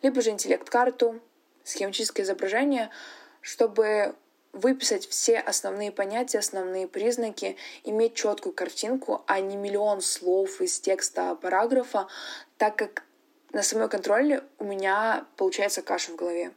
Либо 0.00 0.22
же 0.22 0.30
интеллект-карту, 0.30 1.20
схематическое 1.64 2.24
изображение, 2.24 2.88
чтобы 3.42 4.14
выписать 4.54 5.06
все 5.06 5.38
основные 5.38 5.92
понятия, 5.92 6.38
основные 6.38 6.88
признаки, 6.88 7.58
иметь 7.82 8.14
четкую 8.14 8.54
картинку, 8.54 9.22
а 9.26 9.40
не 9.40 9.56
миллион 9.56 10.00
слов 10.00 10.62
из 10.62 10.80
текста 10.80 11.34
параграфа, 11.34 12.08
так 12.56 12.74
как 12.76 13.02
на 13.52 13.62
самой 13.62 13.90
контроле 13.90 14.44
у 14.58 14.64
меня 14.64 15.26
получается 15.36 15.82
каша 15.82 16.12
в 16.12 16.16
голове. 16.16 16.54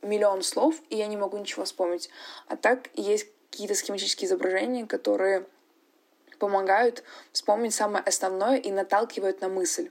Миллион 0.00 0.42
слов, 0.42 0.76
и 0.88 0.96
я 0.96 1.06
не 1.08 1.18
могу 1.18 1.36
ничего 1.36 1.66
вспомнить. 1.66 2.08
А 2.48 2.56
так 2.56 2.88
есть 2.94 3.28
какие-то 3.50 3.74
схематические 3.74 4.28
изображения, 4.28 4.86
которые 4.86 5.46
помогают 6.38 7.02
вспомнить 7.32 7.74
самое 7.74 8.02
основное 8.04 8.56
и 8.56 8.70
наталкивают 8.70 9.40
на 9.40 9.48
мысль. 9.48 9.90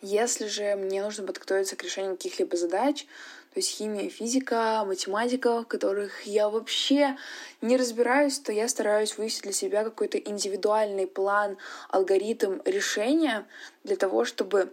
Если 0.00 0.46
же 0.46 0.76
мне 0.76 1.02
нужно 1.02 1.26
подготовиться 1.26 1.74
к 1.74 1.82
решению 1.82 2.16
каких-либо 2.16 2.56
задач, 2.56 3.04
то 3.52 3.58
есть 3.58 3.70
химия, 3.70 4.10
физика, 4.10 4.84
математика, 4.86 5.62
в 5.62 5.66
которых 5.66 6.22
я 6.22 6.48
вообще 6.48 7.16
не 7.62 7.76
разбираюсь, 7.76 8.38
то 8.38 8.52
я 8.52 8.68
стараюсь 8.68 9.18
вывести 9.18 9.42
для 9.42 9.52
себя 9.52 9.82
какой-то 9.82 10.18
индивидуальный 10.18 11.08
план, 11.08 11.56
алгоритм 11.88 12.60
решения 12.64 13.46
для 13.82 13.96
того, 13.96 14.24
чтобы 14.24 14.72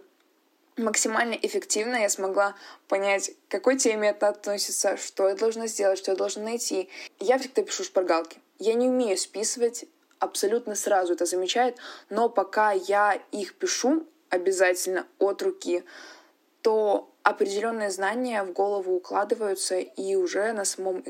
максимально 0.76 1.34
эффективно 1.34 1.96
я 1.96 2.08
смогла 2.08 2.54
понять, 2.88 3.32
к 3.48 3.50
какой 3.50 3.76
теме 3.76 4.10
это 4.10 4.28
относится, 4.28 4.96
что 4.96 5.28
я 5.28 5.34
должна 5.34 5.66
сделать, 5.66 5.98
что 5.98 6.12
я 6.12 6.16
должна 6.16 6.42
найти. 6.42 6.88
Я 7.18 7.38
всегда 7.38 7.62
пишу 7.62 7.84
шпаргалки. 7.84 8.38
Я 8.58 8.74
не 8.74 8.88
умею 8.88 9.16
списывать, 9.18 9.86
абсолютно 10.18 10.74
сразу 10.74 11.12
это 11.12 11.26
замечает, 11.26 11.76
но 12.08 12.28
пока 12.28 12.72
я 12.72 13.20
их 13.32 13.54
пишу 13.54 14.06
обязательно 14.30 15.06
от 15.18 15.42
руки, 15.42 15.84
то 16.62 17.12
определенные 17.22 17.90
знания 17.90 18.42
в 18.42 18.52
голову 18.52 18.96
укладываются, 18.96 19.78
и 19.78 20.14
уже 20.16 20.52
на 20.52 20.64
самом 20.64 21.04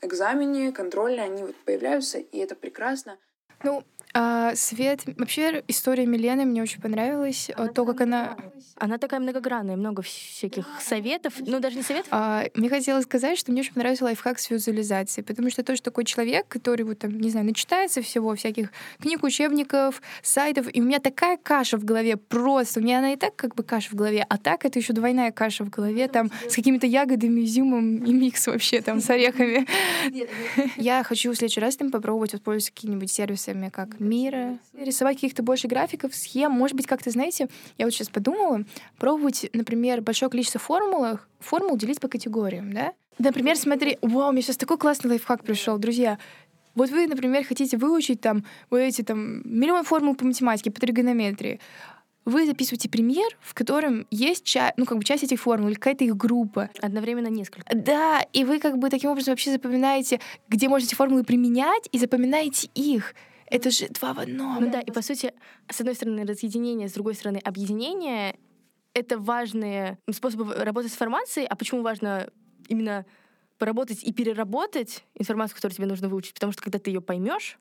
экзамене, 0.00 0.72
контроле 0.72 1.22
они 1.22 1.44
вот 1.44 1.56
появляются, 1.64 2.18
и 2.18 2.38
это 2.38 2.54
прекрасно. 2.54 3.18
Ну, 3.62 3.82
а, 4.20 4.56
Свет, 4.56 5.02
вообще 5.16 5.62
история 5.68 6.04
Милены 6.04 6.44
мне 6.44 6.60
очень 6.60 6.80
понравилась. 6.80 7.50
Она 7.54 7.68
то, 7.68 7.84
как 7.84 8.00
она... 8.00 8.36
Она 8.74 8.98
такая 8.98 9.20
многогранная, 9.20 9.76
много 9.76 10.02
всяких 10.02 10.66
советов. 10.80 11.34
Ну, 11.38 11.60
даже 11.60 11.76
не 11.76 11.82
советов. 11.82 12.08
А, 12.10 12.44
мне 12.54 12.68
хотелось 12.68 13.04
сказать, 13.04 13.38
что 13.38 13.52
мне 13.52 13.60
очень 13.60 13.74
понравился 13.74 14.04
лайфхак 14.04 14.40
с 14.40 14.50
визуализацией, 14.50 15.24
потому 15.24 15.50
что 15.50 15.62
тоже 15.62 15.82
такой 15.82 16.04
человек, 16.04 16.48
который 16.48 16.82
вот 16.82 16.98
там, 16.98 17.16
не 17.16 17.30
знаю, 17.30 17.46
начитается 17.46 18.02
всего, 18.02 18.34
всяких 18.34 18.72
книг, 19.00 19.22
учебников, 19.22 20.02
сайтов, 20.22 20.66
и 20.72 20.80
у 20.80 20.84
меня 20.84 20.98
такая 20.98 21.36
каша 21.36 21.76
в 21.76 21.84
голове 21.84 22.16
просто. 22.16 22.80
У 22.80 22.82
меня 22.82 22.98
она 22.98 23.12
и 23.12 23.16
так 23.16 23.36
как 23.36 23.54
бы 23.54 23.62
каша 23.62 23.90
в 23.90 23.94
голове, 23.94 24.26
а 24.28 24.36
так 24.36 24.64
это 24.64 24.80
еще 24.80 24.94
двойная 24.94 25.30
каша 25.30 25.64
в 25.64 25.70
голове, 25.70 26.08
там 26.08 26.32
с 26.48 26.56
какими-то 26.56 26.88
ягодами, 26.88 27.44
изюмом 27.44 28.04
и 28.04 28.12
микс 28.12 28.48
вообще 28.48 28.80
там 28.80 29.00
с 29.00 29.10
орехами. 29.10 29.66
Я 30.76 31.04
хочу 31.04 31.32
в 31.32 31.36
следующий 31.36 31.60
раз 31.60 31.76
там 31.76 31.92
попробовать 31.92 32.32
воспользоваться 32.32 32.72
какими-нибудь 32.72 33.12
сервисами, 33.12 33.68
как 33.68 34.00
мира, 34.08 34.58
рисовать 34.74 35.16
каких-то 35.16 35.42
больше 35.42 35.68
графиков, 35.68 36.14
схем. 36.14 36.52
Может 36.52 36.76
быть, 36.76 36.86
как-то, 36.86 37.10
знаете, 37.10 37.48
я 37.76 37.86
вот 37.86 37.92
сейчас 37.92 38.08
подумала, 38.08 38.64
пробовать, 38.98 39.48
например, 39.52 40.00
большое 40.00 40.30
количество 40.30 40.60
формул, 40.60 41.18
формул 41.40 41.76
делить 41.76 42.00
по 42.00 42.08
категориям, 42.08 42.72
да? 42.72 42.92
Например, 43.18 43.56
смотри, 43.56 43.98
вау, 44.02 44.32
мне 44.32 44.42
сейчас 44.42 44.56
такой 44.56 44.78
классный 44.78 45.10
лайфхак 45.10 45.44
пришел, 45.44 45.78
друзья. 45.78 46.18
Вот 46.74 46.90
вы, 46.90 47.08
например, 47.08 47.44
хотите 47.44 47.76
выучить 47.76 48.20
там 48.20 48.44
вот 48.70 48.78
эти 48.78 49.02
там 49.02 49.42
миллион 49.44 49.84
формул 49.84 50.14
по 50.14 50.24
математике, 50.24 50.70
по 50.70 50.80
тригонометрии. 50.80 51.58
Вы 52.24 52.46
записываете 52.46 52.90
пример, 52.90 53.26
в 53.40 53.54
котором 53.54 54.06
есть 54.10 54.44
ча- 54.44 54.74
ну, 54.76 54.84
как 54.84 54.98
бы 54.98 55.02
часть 55.04 55.24
этих 55.24 55.40
формул, 55.40 55.68
или 55.68 55.74
какая-то 55.74 56.04
их 56.04 56.16
группа. 56.16 56.68
Одновременно 56.80 57.28
несколько. 57.28 57.74
Да, 57.74 58.20
и 58.32 58.44
вы 58.44 58.60
как 58.60 58.78
бы 58.78 58.90
таким 58.90 59.10
образом 59.10 59.32
вообще 59.32 59.50
запоминаете, 59.50 60.20
где 60.48 60.68
можете 60.68 60.94
формулы 60.94 61.24
применять, 61.24 61.88
и 61.90 61.98
запоминаете 61.98 62.68
их. 62.74 63.14
Это 63.50 63.70
же 63.70 63.88
два 63.88 64.12
в 64.14 64.18
одном. 64.18 64.64
Ну 64.64 64.70
да, 64.70 64.80
и 64.80 64.90
по 64.90 65.02
сути, 65.02 65.32
с 65.70 65.80
одной 65.80 65.94
стороны, 65.94 66.24
разъединение, 66.24 66.88
с 66.88 66.92
другой 66.92 67.14
стороны, 67.14 67.38
объединение— 67.38 68.38
это 68.94 69.18
важные 69.18 69.98
способы 70.10 70.54
работать 70.54 70.90
с 70.92 70.94
информацией. 70.94 71.46
А 71.46 71.56
почему 71.56 71.82
важно 71.82 72.28
именно 72.68 73.06
поработать 73.58 74.02
и 74.02 74.12
переработать 74.12 75.04
информацию, 75.14 75.56
которую 75.56 75.76
тебе 75.76 75.86
нужно 75.86 76.08
выучить? 76.08 76.34
Потому 76.34 76.52
что 76.52 76.62
когда 76.62 76.78
ты 76.78 76.90
ее 76.90 77.00
поймешь, 77.00 77.58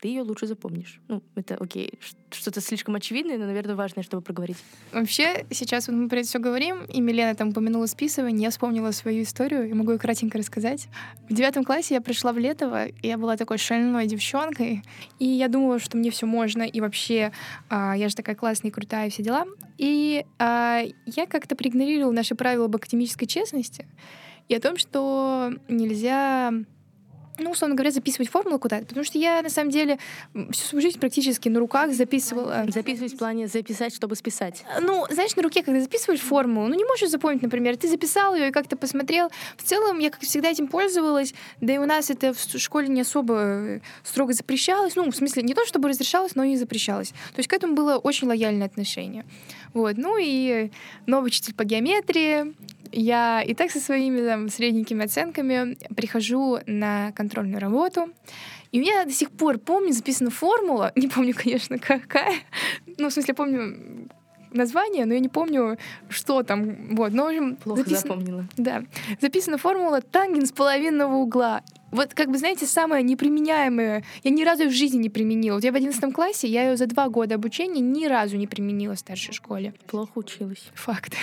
ты 0.00 0.08
ее 0.08 0.22
лучше 0.22 0.46
запомнишь. 0.46 1.00
Ну, 1.08 1.22
это 1.34 1.56
окей, 1.56 1.98
что-то 2.30 2.60
слишком 2.60 2.94
очевидное, 2.94 3.36
но, 3.36 3.44
наверное, 3.44 3.74
важное, 3.74 4.02
чтобы 4.02 4.22
проговорить. 4.22 4.56
Вообще, 4.92 5.44
сейчас 5.50 5.88
вот 5.88 5.94
мы 5.94 6.08
про 6.08 6.20
это 6.20 6.28
все 6.28 6.38
говорим, 6.38 6.84
и 6.86 7.00
Милена 7.00 7.34
там 7.34 7.50
упомянула 7.50 7.86
списывание, 7.86 8.44
я 8.44 8.50
вспомнила 8.50 8.92
свою 8.92 9.22
историю, 9.22 9.68
и 9.68 9.72
могу 9.74 9.92
ее 9.92 9.98
кратенько 9.98 10.38
рассказать. 10.38 10.88
В 11.28 11.34
девятом 11.34 11.64
классе 11.64 11.94
я 11.94 12.00
пришла 12.00 12.32
в 12.32 12.38
Летово, 12.38 12.86
и 12.86 13.06
я 13.06 13.18
была 13.18 13.36
такой 13.36 13.58
шальной 13.58 14.06
девчонкой, 14.06 14.82
и 15.18 15.26
я 15.26 15.48
думала, 15.48 15.78
что 15.78 15.98
мне 15.98 16.10
все 16.10 16.26
можно, 16.26 16.62
и 16.62 16.80
вообще 16.80 17.32
а, 17.68 17.94
я 17.94 18.08
же 18.08 18.16
такая 18.16 18.36
классная 18.36 18.70
и 18.70 18.74
крутая, 18.74 19.08
и 19.08 19.10
все 19.10 19.22
дела. 19.22 19.44
И 19.76 20.24
а, 20.38 20.82
я 21.04 21.26
как-то 21.26 21.56
проигнорировала 21.56 22.12
наши 22.12 22.34
правила 22.34 22.64
об 22.64 22.76
академической 22.76 23.26
честности 23.26 23.86
и 24.48 24.54
о 24.54 24.60
том, 24.60 24.78
что 24.78 25.52
нельзя 25.68 26.52
ну, 27.40 27.50
условно 27.50 27.74
говоря, 27.74 27.90
записывать 27.90 28.30
формулу 28.30 28.58
куда-то. 28.58 28.86
Потому 28.86 29.04
что 29.04 29.18
я, 29.18 29.42
на 29.42 29.50
самом 29.50 29.70
деле, 29.70 29.98
всю 30.50 30.64
свою 30.64 30.82
жизнь 30.82 30.98
практически 30.98 31.48
на 31.48 31.58
руках 31.58 31.92
записывала. 31.92 32.66
Записывать 32.68 33.14
в 33.14 33.18
плане 33.18 33.48
записать, 33.48 33.94
чтобы 33.94 34.16
списать. 34.16 34.64
Ну, 34.80 35.06
знаешь, 35.10 35.34
на 35.36 35.42
руке, 35.42 35.62
когда 35.62 35.80
записываешь 35.80 36.20
формулу, 36.20 36.68
ну, 36.68 36.74
не 36.74 36.84
можешь 36.84 37.10
запомнить, 37.10 37.42
например, 37.42 37.76
ты 37.76 37.88
записал 37.88 38.34
ее 38.34 38.48
и 38.48 38.50
как-то 38.52 38.76
посмотрел. 38.76 39.30
В 39.56 39.62
целом, 39.62 39.98
я, 39.98 40.10
как 40.10 40.20
всегда, 40.20 40.50
этим 40.50 40.68
пользовалась, 40.68 41.34
да 41.60 41.74
и 41.74 41.78
у 41.78 41.86
нас 41.86 42.10
это 42.10 42.32
в 42.32 42.58
школе 42.58 42.88
не 42.88 43.00
особо 43.00 43.34
э, 43.38 43.80
строго 44.04 44.32
запрещалось. 44.32 44.96
Ну, 44.96 45.10
в 45.10 45.16
смысле, 45.16 45.42
не 45.42 45.54
то 45.54 45.66
чтобы 45.66 45.88
разрешалось, 45.88 46.34
но 46.34 46.44
и 46.44 46.56
запрещалось. 46.56 47.08
То 47.08 47.38
есть 47.38 47.48
к 47.48 47.52
этому 47.52 47.74
было 47.74 47.96
очень 47.96 48.28
лояльное 48.28 48.66
отношение. 48.66 49.24
Вот. 49.74 49.96
Ну 49.96 50.16
и 50.20 50.70
новый 51.06 51.28
учитель 51.28 51.54
по 51.54 51.64
геометрии, 51.64 52.54
я 52.92 53.42
и 53.42 53.54
так 53.54 53.70
со 53.70 53.80
своими 53.80 54.20
там, 54.24 54.48
средненькими 54.48 55.04
оценками 55.04 55.76
прихожу 55.94 56.58
на 56.66 57.12
контрольную 57.12 57.60
работу, 57.60 58.12
и 58.72 58.78
у 58.78 58.82
меня 58.82 59.04
до 59.04 59.12
сих 59.12 59.30
пор 59.30 59.58
помню 59.58 59.92
записана 59.92 60.30
формула, 60.30 60.92
не 60.96 61.08
помню, 61.08 61.34
конечно, 61.34 61.78
какая, 61.78 62.34
ну, 62.98 63.08
в 63.08 63.12
смысле, 63.12 63.34
помню 63.34 64.08
название, 64.52 65.06
но 65.06 65.14
я 65.14 65.20
не 65.20 65.28
помню, 65.28 65.78
что 66.08 66.42
там. 66.42 66.94
Вот, 66.94 67.12
но, 67.12 67.24
в 67.24 67.28
общем, 67.28 67.56
Плохо 67.56 67.82
записан... 67.82 68.00
запомнила. 68.02 68.44
Да. 68.56 68.82
Записана 69.20 69.58
формула 69.58 70.00
тангенс 70.00 70.52
половинного 70.52 71.16
угла. 71.16 71.62
Вот, 71.90 72.14
как 72.14 72.30
бы, 72.30 72.38
знаете, 72.38 72.66
самое 72.66 73.02
неприменяемое, 73.02 74.04
я 74.22 74.30
ни 74.30 74.44
разу 74.44 74.68
в 74.68 74.70
жизни 74.70 74.98
не 74.98 75.10
применила. 75.10 75.56
Вот 75.56 75.64
я 75.64 75.72
в 75.72 75.74
одиннадцатом 75.74 76.12
классе, 76.12 76.46
я 76.46 76.70
ее 76.70 76.76
за 76.76 76.86
два 76.86 77.08
года 77.08 77.34
обучения 77.34 77.80
ни 77.80 78.06
разу 78.06 78.36
не 78.36 78.46
применила 78.46 78.94
в 78.94 78.98
старшей 78.98 79.32
школе. 79.32 79.74
Плохо 79.88 80.12
училась. 80.14 80.70
Факт. 80.74 81.14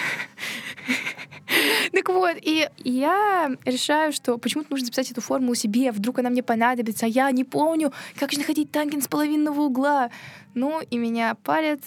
Так 1.94 2.10
вот, 2.10 2.36
и 2.42 2.68
я 2.84 3.50
решаю, 3.64 4.12
что 4.12 4.38
почему-то 4.38 4.72
нужно 4.72 4.86
записать 4.86 5.12
эту 5.12 5.22
формулу 5.22 5.56
себе, 5.56 5.92
вдруг 5.92 6.20
она 6.20 6.30
мне 6.30 6.44
понадобится, 6.44 7.06
а 7.06 7.10
я 7.10 7.32
не 7.32 7.46
помню, 7.46 7.94
как 8.20 8.32
же 8.34 8.40
находить 8.40 8.70
тангенс 8.70 9.08
половинного 9.08 9.62
угла. 9.62 10.12
Ну, 10.54 10.82
и 10.82 10.98
меня 10.98 11.36
палят, 11.36 11.80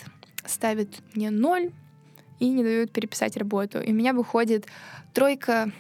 ставят 0.50 0.88
мне 1.14 1.30
ноль 1.30 1.72
и 2.38 2.48
не 2.48 2.62
дают 2.62 2.90
переписать 2.92 3.36
работу. 3.36 3.80
И 3.80 3.92
у 3.92 3.94
меня 3.94 4.12
выходит 4.12 4.66
тройка 5.12 5.70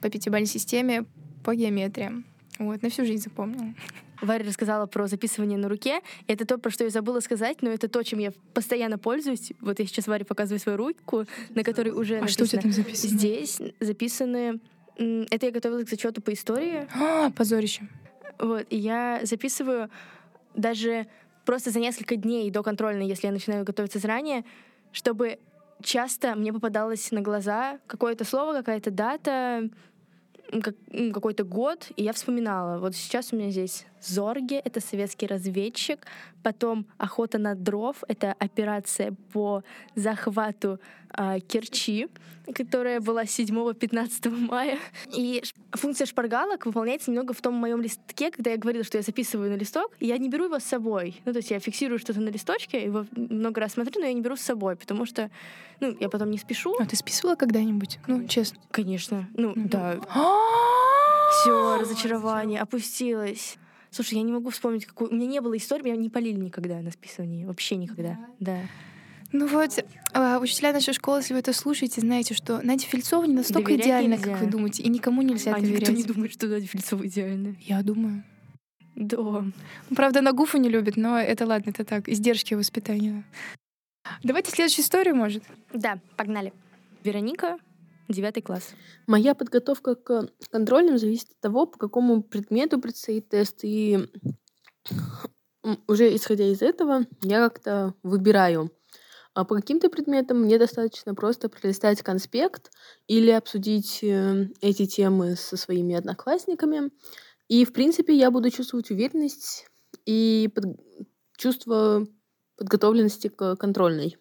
по 0.00 0.10
пятибалльной 0.10 0.46
системе 0.46 1.04
по 1.44 1.54
геометрии. 1.54 2.24
Вот, 2.58 2.82
на 2.82 2.90
всю 2.90 3.04
жизнь 3.04 3.22
запомнила. 3.22 3.74
Варя 4.22 4.46
рассказала 4.46 4.86
про 4.86 5.06
записывание 5.08 5.58
на 5.58 5.68
руке. 5.68 6.00
Это 6.26 6.46
то, 6.46 6.58
про 6.58 6.70
что 6.70 6.84
я 6.84 6.90
забыла 6.90 7.20
сказать, 7.20 7.62
но 7.62 7.70
это 7.70 7.88
то, 7.88 8.02
чем 8.02 8.18
я 8.18 8.32
постоянно 8.54 8.98
пользуюсь. 8.98 9.52
Вот 9.60 9.78
я 9.78 9.86
сейчас 9.86 10.06
Варе 10.06 10.24
показываю 10.24 10.58
свою 10.58 10.78
руку, 10.78 11.26
на 11.50 11.62
которой 11.62 11.90
уже 11.90 12.16
а 12.16 12.20
написано. 12.22 12.28
что 12.28 12.44
у 12.44 12.46
тебя 12.46 12.62
там 12.62 12.72
записано? 12.72 13.18
Здесь 13.18 13.60
записаны... 13.80 14.60
Это 14.96 15.46
я 15.46 15.52
готовилась 15.52 15.84
к 15.84 15.90
зачету 15.90 16.22
по 16.22 16.32
истории. 16.32 16.88
А, 16.94 17.30
позорище. 17.30 17.86
Вот, 18.38 18.66
и 18.70 18.78
я 18.78 19.20
записываю 19.24 19.90
даже 20.54 21.06
просто 21.46 21.70
за 21.70 21.80
несколько 21.80 22.16
дней 22.16 22.50
до 22.50 22.62
контрольной, 22.62 23.06
если 23.06 23.28
я 23.28 23.32
начинаю 23.32 23.64
готовиться 23.64 23.98
заранее, 23.98 24.44
чтобы 24.92 25.38
часто 25.82 26.34
мне 26.34 26.52
попадалось 26.52 27.10
на 27.12 27.22
глаза 27.22 27.78
какое-то 27.86 28.24
слово, 28.24 28.52
какая-то 28.52 28.90
дата, 28.90 29.70
какой-то 31.12 31.44
год, 31.44 31.88
и 31.96 32.02
я 32.02 32.12
вспоминала. 32.12 32.78
Вот 32.78 32.94
сейчас 32.94 33.32
у 33.32 33.36
меня 33.36 33.50
здесь 33.50 33.86
Зорге, 34.00 34.58
это 34.58 34.80
советский 34.80 35.26
разведчик, 35.26 36.06
потом 36.42 36.86
Охота 36.98 37.38
на 37.38 37.54
дров, 37.54 38.04
это 38.08 38.34
операция 38.38 39.14
по 39.32 39.62
захвату 39.94 40.78
э, 41.16 41.40
Керчи, 41.40 42.08
которая 42.54 43.00
была 43.00 43.24
7-15 43.24 44.30
мая. 44.48 44.78
И 45.12 45.42
функция 45.72 46.06
шпаргалок 46.06 46.66
выполняется 46.66 47.10
немного 47.10 47.32
в 47.32 47.40
том 47.40 47.54
моем 47.54 47.80
листке, 47.80 48.30
когда 48.30 48.50
я 48.50 48.56
говорила, 48.56 48.84
что 48.84 48.98
я 48.98 49.02
записываю 49.02 49.50
на 49.50 49.56
листок, 49.56 49.92
я 50.00 50.18
не 50.18 50.28
беру 50.28 50.44
его 50.44 50.58
с 50.58 50.64
собой. 50.64 51.20
Ну, 51.24 51.32
то 51.32 51.38
есть 51.38 51.50
я 51.50 51.58
фиксирую 51.58 51.98
что-то 51.98 52.20
на 52.20 52.28
листочке, 52.28 52.84
его 52.84 53.06
много 53.12 53.60
раз 53.60 53.72
смотрю, 53.72 54.00
но 54.00 54.06
я 54.06 54.12
не 54.12 54.20
беру 54.20 54.36
с 54.36 54.42
собой, 54.42 54.76
потому 54.76 55.06
что, 55.06 55.30
ну, 55.80 55.96
я 55.98 56.08
потом 56.08 56.30
не 56.30 56.38
спешу. 56.38 56.76
А 56.78 56.86
ты 56.86 56.96
списывала 56.96 57.34
когда-нибудь? 57.36 57.98
Ну, 58.06 58.26
честно. 58.28 58.58
Конечно. 58.70 59.28
Ну, 59.34 59.52
да. 59.56 59.98
Все, 61.40 61.78
разочарование, 61.78 62.60
опустилось. 62.60 63.58
Слушай, 63.96 64.16
я 64.16 64.22
не 64.24 64.32
могу 64.32 64.50
вспомнить, 64.50 64.84
какую... 64.84 65.10
У 65.10 65.14
меня 65.14 65.26
не 65.26 65.40
было 65.40 65.56
истории, 65.56 65.84
меня 65.84 65.96
не 65.96 66.10
полили 66.10 66.38
никогда 66.38 66.80
на 66.80 66.90
списывании. 66.90 67.46
Вообще 67.46 67.76
никогда. 67.76 68.18
Да. 68.40 68.58
Ну 69.32 69.46
вот, 69.46 69.82
а, 70.12 70.38
учителя 70.38 70.74
нашей 70.74 70.92
школы, 70.92 71.20
если 71.20 71.32
вы 71.32 71.40
это 71.40 71.54
слушаете, 71.54 72.02
знаете, 72.02 72.34
что 72.34 72.60
Надя 72.62 72.84
Фельцова 72.84 73.24
не 73.24 73.32
настолько 73.32 73.68
доверять 73.68 73.86
идеальна, 73.86 74.14
нельзя. 74.16 74.32
как 74.32 74.40
вы 74.42 74.46
думаете, 74.48 74.82
и 74.82 74.90
никому 74.90 75.22
нельзя 75.22 75.54
а 75.54 75.60
доверять. 75.60 75.80
никто 75.80 75.92
не 75.92 76.02
думает, 76.04 76.30
что 76.30 76.46
Надя 76.46 76.66
Фельцова 76.66 77.06
идеальна. 77.06 77.56
Я 77.62 77.82
думаю. 77.82 78.22
Да. 78.96 79.46
Правда, 79.94 80.20
на 80.20 80.32
гуфу 80.32 80.58
не 80.58 80.68
любит, 80.68 80.98
но 80.98 81.18
это 81.18 81.46
ладно, 81.46 81.70
это 81.70 81.86
так, 81.86 82.06
издержки 82.06 82.52
воспитания. 82.52 83.24
Давайте 84.22 84.50
следующую 84.50 84.84
историю, 84.84 85.16
может? 85.16 85.42
Да, 85.72 86.00
погнали. 86.16 86.52
Вероника, 87.02 87.56
девятый 88.08 88.42
класс. 88.42 88.70
Моя 89.06 89.34
подготовка 89.34 89.94
к 89.94 90.28
контрольным 90.50 90.98
зависит 90.98 91.30
от 91.30 91.40
того, 91.40 91.66
по 91.66 91.78
какому 91.78 92.22
предмету 92.22 92.80
предстоит 92.80 93.28
тест. 93.28 93.60
И 93.62 93.98
уже 95.88 96.14
исходя 96.14 96.44
из 96.44 96.62
этого, 96.62 97.06
я 97.22 97.48
как-то 97.48 97.94
выбираю. 98.02 98.70
А 99.34 99.44
по 99.44 99.54
каким-то 99.54 99.90
предметам 99.90 100.40
мне 100.40 100.58
достаточно 100.58 101.14
просто 101.14 101.50
пролистать 101.50 102.00
конспект 102.02 102.70
или 103.06 103.30
обсудить 103.30 104.02
э, 104.02 104.48
эти 104.62 104.86
темы 104.86 105.36
со 105.36 105.58
своими 105.58 105.94
одноклассниками. 105.94 106.90
И, 107.48 107.66
в 107.66 107.74
принципе, 107.74 108.16
я 108.16 108.30
буду 108.30 108.50
чувствовать 108.50 108.90
уверенность 108.90 109.66
и 110.06 110.50
под... 110.54 110.64
чувство 111.36 112.06
подготовленности 112.56 113.28
к 113.28 113.56
контрольной. 113.56 114.16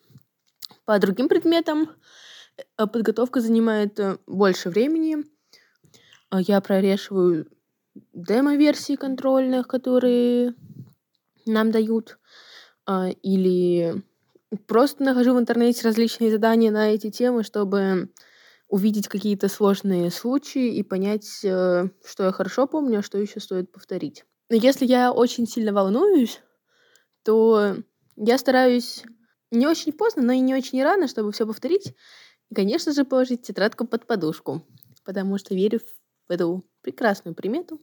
По 0.84 1.00
другим 1.00 1.30
предметам 1.30 1.92
подготовка 2.78 3.42
занимает 3.42 4.00
э, 4.00 4.18
больше 4.28 4.70
времени. 4.70 5.18
А 6.30 6.42
я 6.42 6.60
прорешиваю 6.62 7.48
демо-версии 8.14 8.96
контрольных, 8.96 9.68
которые 9.68 10.54
нам 11.46 11.72
дают, 11.72 12.18
а, 12.86 13.10
или 13.10 14.04
просто 14.68 15.04
нахожу 15.04 15.34
в 15.34 15.40
интернете 15.40 15.84
различные 15.84 16.32
задания 16.32 16.72
на 16.72 16.90
эти 16.90 17.12
темы, 17.12 17.44
чтобы 17.44 18.10
увидеть 18.68 19.08
какие-то 19.08 19.48
сложные 19.48 20.10
случаи 20.12 20.76
и 20.76 20.84
понять, 20.84 21.44
э, 21.44 21.90
что 22.04 22.24
я 22.24 22.32
хорошо 22.32 22.68
помню, 22.68 23.00
а 23.00 23.04
что 23.04 23.18
еще 23.18 23.40
стоит 23.40 23.72
повторить. 23.72 24.26
Но 24.50 24.56
если 24.56 24.86
я 24.86 25.12
очень 25.12 25.48
сильно 25.48 25.72
волнуюсь, 25.72 26.42
то 27.24 27.76
я 28.16 28.38
стараюсь 28.38 29.04
не 29.52 29.68
очень 29.68 29.94
поздно, 29.94 30.24
но 30.24 30.34
и 30.34 30.40
не 30.40 30.56
очень 30.56 30.84
рано, 30.84 31.08
чтобы 31.08 31.32
все 31.32 31.46
повторить. 31.46 31.94
И, 32.50 32.56
конечно 32.56 32.92
же, 32.92 33.06
положить 33.06 33.42
тетрадку 33.42 33.86
под 33.86 34.06
подушку, 34.06 34.62
потому 35.04 35.38
что 35.38 35.56
верю 35.56 35.80
в 36.28 36.32
эту 36.32 36.64
прекрасную 36.82 37.36
примету. 37.36 37.80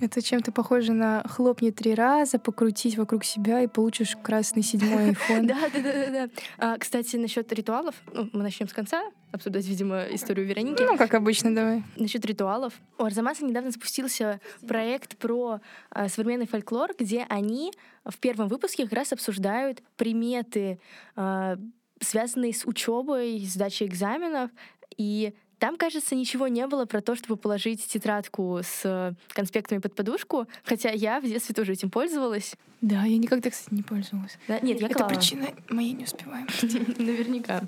Это 0.00 0.22
чем-то 0.22 0.50
похоже 0.50 0.94
на 0.94 1.22
хлопни 1.28 1.70
три 1.70 1.94
раза, 1.94 2.38
покрутить 2.38 2.96
вокруг 2.96 3.22
себя 3.22 3.60
и 3.60 3.66
получишь 3.66 4.16
красный 4.22 4.62
седьмой 4.62 5.10
iPhone. 5.10 5.42
Да, 5.46 5.68
да, 5.74 5.80
да, 5.82 6.10
да. 6.10 6.28
А, 6.56 6.78
кстати, 6.78 7.16
насчет 7.16 7.52
ритуалов, 7.52 7.94
ну, 8.14 8.30
мы 8.32 8.42
начнем 8.42 8.66
с 8.66 8.72
конца, 8.72 9.02
обсуждать, 9.30 9.66
видимо, 9.66 10.04
историю 10.04 10.46
Вероники. 10.46 10.82
Ну, 10.82 10.96
как 10.96 11.12
обычно, 11.12 11.54
давай. 11.54 11.82
Насчет 11.96 12.24
ритуалов. 12.24 12.72
У 12.98 13.04
Арзамаса 13.04 13.44
недавно 13.44 13.70
запустился 13.70 14.40
проект 14.66 15.18
про 15.18 15.60
а, 15.90 16.08
современный 16.08 16.46
фольклор, 16.46 16.92
где 16.98 17.26
они 17.28 17.72
в 18.06 18.16
первом 18.18 18.48
выпуске 18.48 18.84
как 18.84 18.94
раз 18.94 19.12
обсуждают 19.12 19.82
приметы, 19.96 20.80
а, 21.14 21.58
связанные 22.00 22.52
с 22.54 22.66
учебой, 22.66 23.38
сдачей 23.44 23.86
экзаменов. 23.86 24.50
И 24.96 25.34
там, 25.58 25.76
кажется, 25.76 26.14
ничего 26.14 26.48
не 26.48 26.66
было 26.66 26.86
про 26.86 27.00
то, 27.02 27.14
чтобы 27.14 27.36
положить 27.36 27.86
тетрадку 27.86 28.60
с 28.62 29.14
конспектами 29.28 29.78
под 29.78 29.94
подушку, 29.94 30.46
хотя 30.64 30.90
я 30.90 31.20
в 31.20 31.24
детстве 31.24 31.54
тоже 31.54 31.72
этим 31.74 31.90
пользовалась. 31.90 32.54
Да, 32.80 33.04
я 33.04 33.18
никогда, 33.18 33.50
кстати, 33.50 33.74
не 33.74 33.82
пользовалась. 33.82 34.38
Да? 34.48 34.58
Нет, 34.60 34.80
я 34.80 34.86
Это 34.86 34.96
клала. 34.96 35.10
причина 35.10 35.48
моей 35.68 35.92
неуспеваемости. 35.92 36.66
Наверняка. 37.00 37.62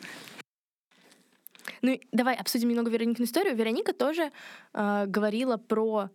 Ну, 1.82 2.00
давай 2.12 2.34
обсудим 2.36 2.68
немного 2.68 2.90
Вероникину 2.90 3.26
историю. 3.26 3.54
Вероника 3.56 3.92
тоже 3.92 4.30
э, 4.72 5.04
говорила 5.06 5.56
про 5.58 6.10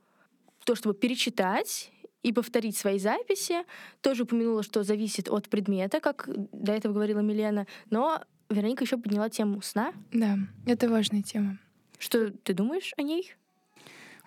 то, 0.66 0.76
чтобы 0.76 0.96
перечитать 0.96 1.92
и 2.28 2.34
повторить 2.34 2.76
свои 2.76 3.00
записи. 3.00 3.64
Тоже 4.02 4.24
упомянула, 4.24 4.64
что 4.64 4.84
зависит 4.84 5.30
от 5.30 5.48
предмета, 5.48 6.00
как 6.02 6.28
до 6.52 6.74
этого 6.74 6.94
говорила 6.94 7.20
Милена. 7.20 7.66
Но 7.90 8.22
Вероника 8.50 8.84
еще 8.84 8.98
подняла 8.98 9.30
тему 9.30 9.62
сна. 9.62 9.94
Да, 10.12 10.38
это 10.66 10.90
важная 10.90 11.22
тема. 11.22 11.58
Что 11.98 12.32
ты 12.32 12.54
думаешь 12.54 12.94
о 12.98 13.02
ней? 13.02 13.34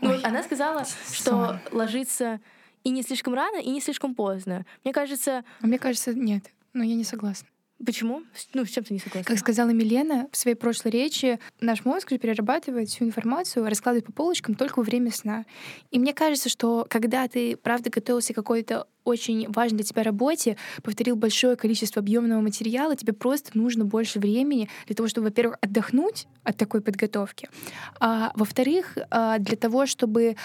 Ну, 0.00 0.10
Ой, 0.10 0.20
она 0.22 0.42
сказала, 0.42 0.84
что 1.12 1.22
сон. 1.46 1.58
ложиться 1.72 2.40
и 2.84 2.90
не 2.90 3.02
слишком 3.02 3.34
рано, 3.34 3.60
и 3.60 3.68
не 3.68 3.82
слишком 3.82 4.14
поздно. 4.14 4.64
Мне 4.82 4.94
кажется, 4.94 5.44
А 5.60 5.66
мне 5.66 5.78
кажется, 5.78 6.14
нет. 6.14 6.50
Но 6.72 6.82
я 6.82 6.94
не 6.94 7.04
согласна. 7.04 7.48
Почему? 7.84 8.22
Ну, 8.54 8.64
с 8.64 8.70
чем 8.70 8.84
ты 8.84 8.94
не 8.94 9.00
согласна? 9.00 9.24
Как 9.24 9.38
сказала 9.38 9.70
Милена 9.70 10.28
в 10.32 10.36
своей 10.36 10.56
прошлой 10.56 10.90
речи, 10.90 11.38
наш 11.60 11.84
мозг 11.84 12.08
перерабатывает 12.08 12.88
всю 12.88 13.04
информацию, 13.04 13.66
раскладывает 13.66 14.06
по 14.06 14.12
полочкам 14.12 14.54
только 14.54 14.78
во 14.78 14.82
время 14.82 15.10
сна. 15.10 15.44
И 15.90 15.98
мне 15.98 16.12
кажется, 16.12 16.48
что 16.48 16.86
когда 16.88 17.26
ты, 17.28 17.56
правда, 17.56 17.90
готовился 17.90 18.32
к 18.32 18.36
какой-то 18.36 18.86
очень 19.04 19.50
важной 19.50 19.78
для 19.78 19.86
тебя 19.86 20.02
работе, 20.02 20.56
повторил 20.82 21.16
большое 21.16 21.56
количество 21.56 22.00
объемного 22.00 22.40
материала, 22.40 22.96
тебе 22.96 23.12
просто 23.12 23.50
нужно 23.54 23.84
больше 23.84 24.18
времени 24.18 24.68
для 24.86 24.94
того, 24.94 25.08
чтобы, 25.08 25.28
во-первых, 25.28 25.58
отдохнуть 25.60 26.26
от 26.44 26.56
такой 26.56 26.80
подготовки, 26.80 27.48
а 27.98 28.32
во-вторых, 28.34 28.98
а, 29.10 29.38
для 29.38 29.56
того, 29.56 29.86
чтобы 29.86 30.36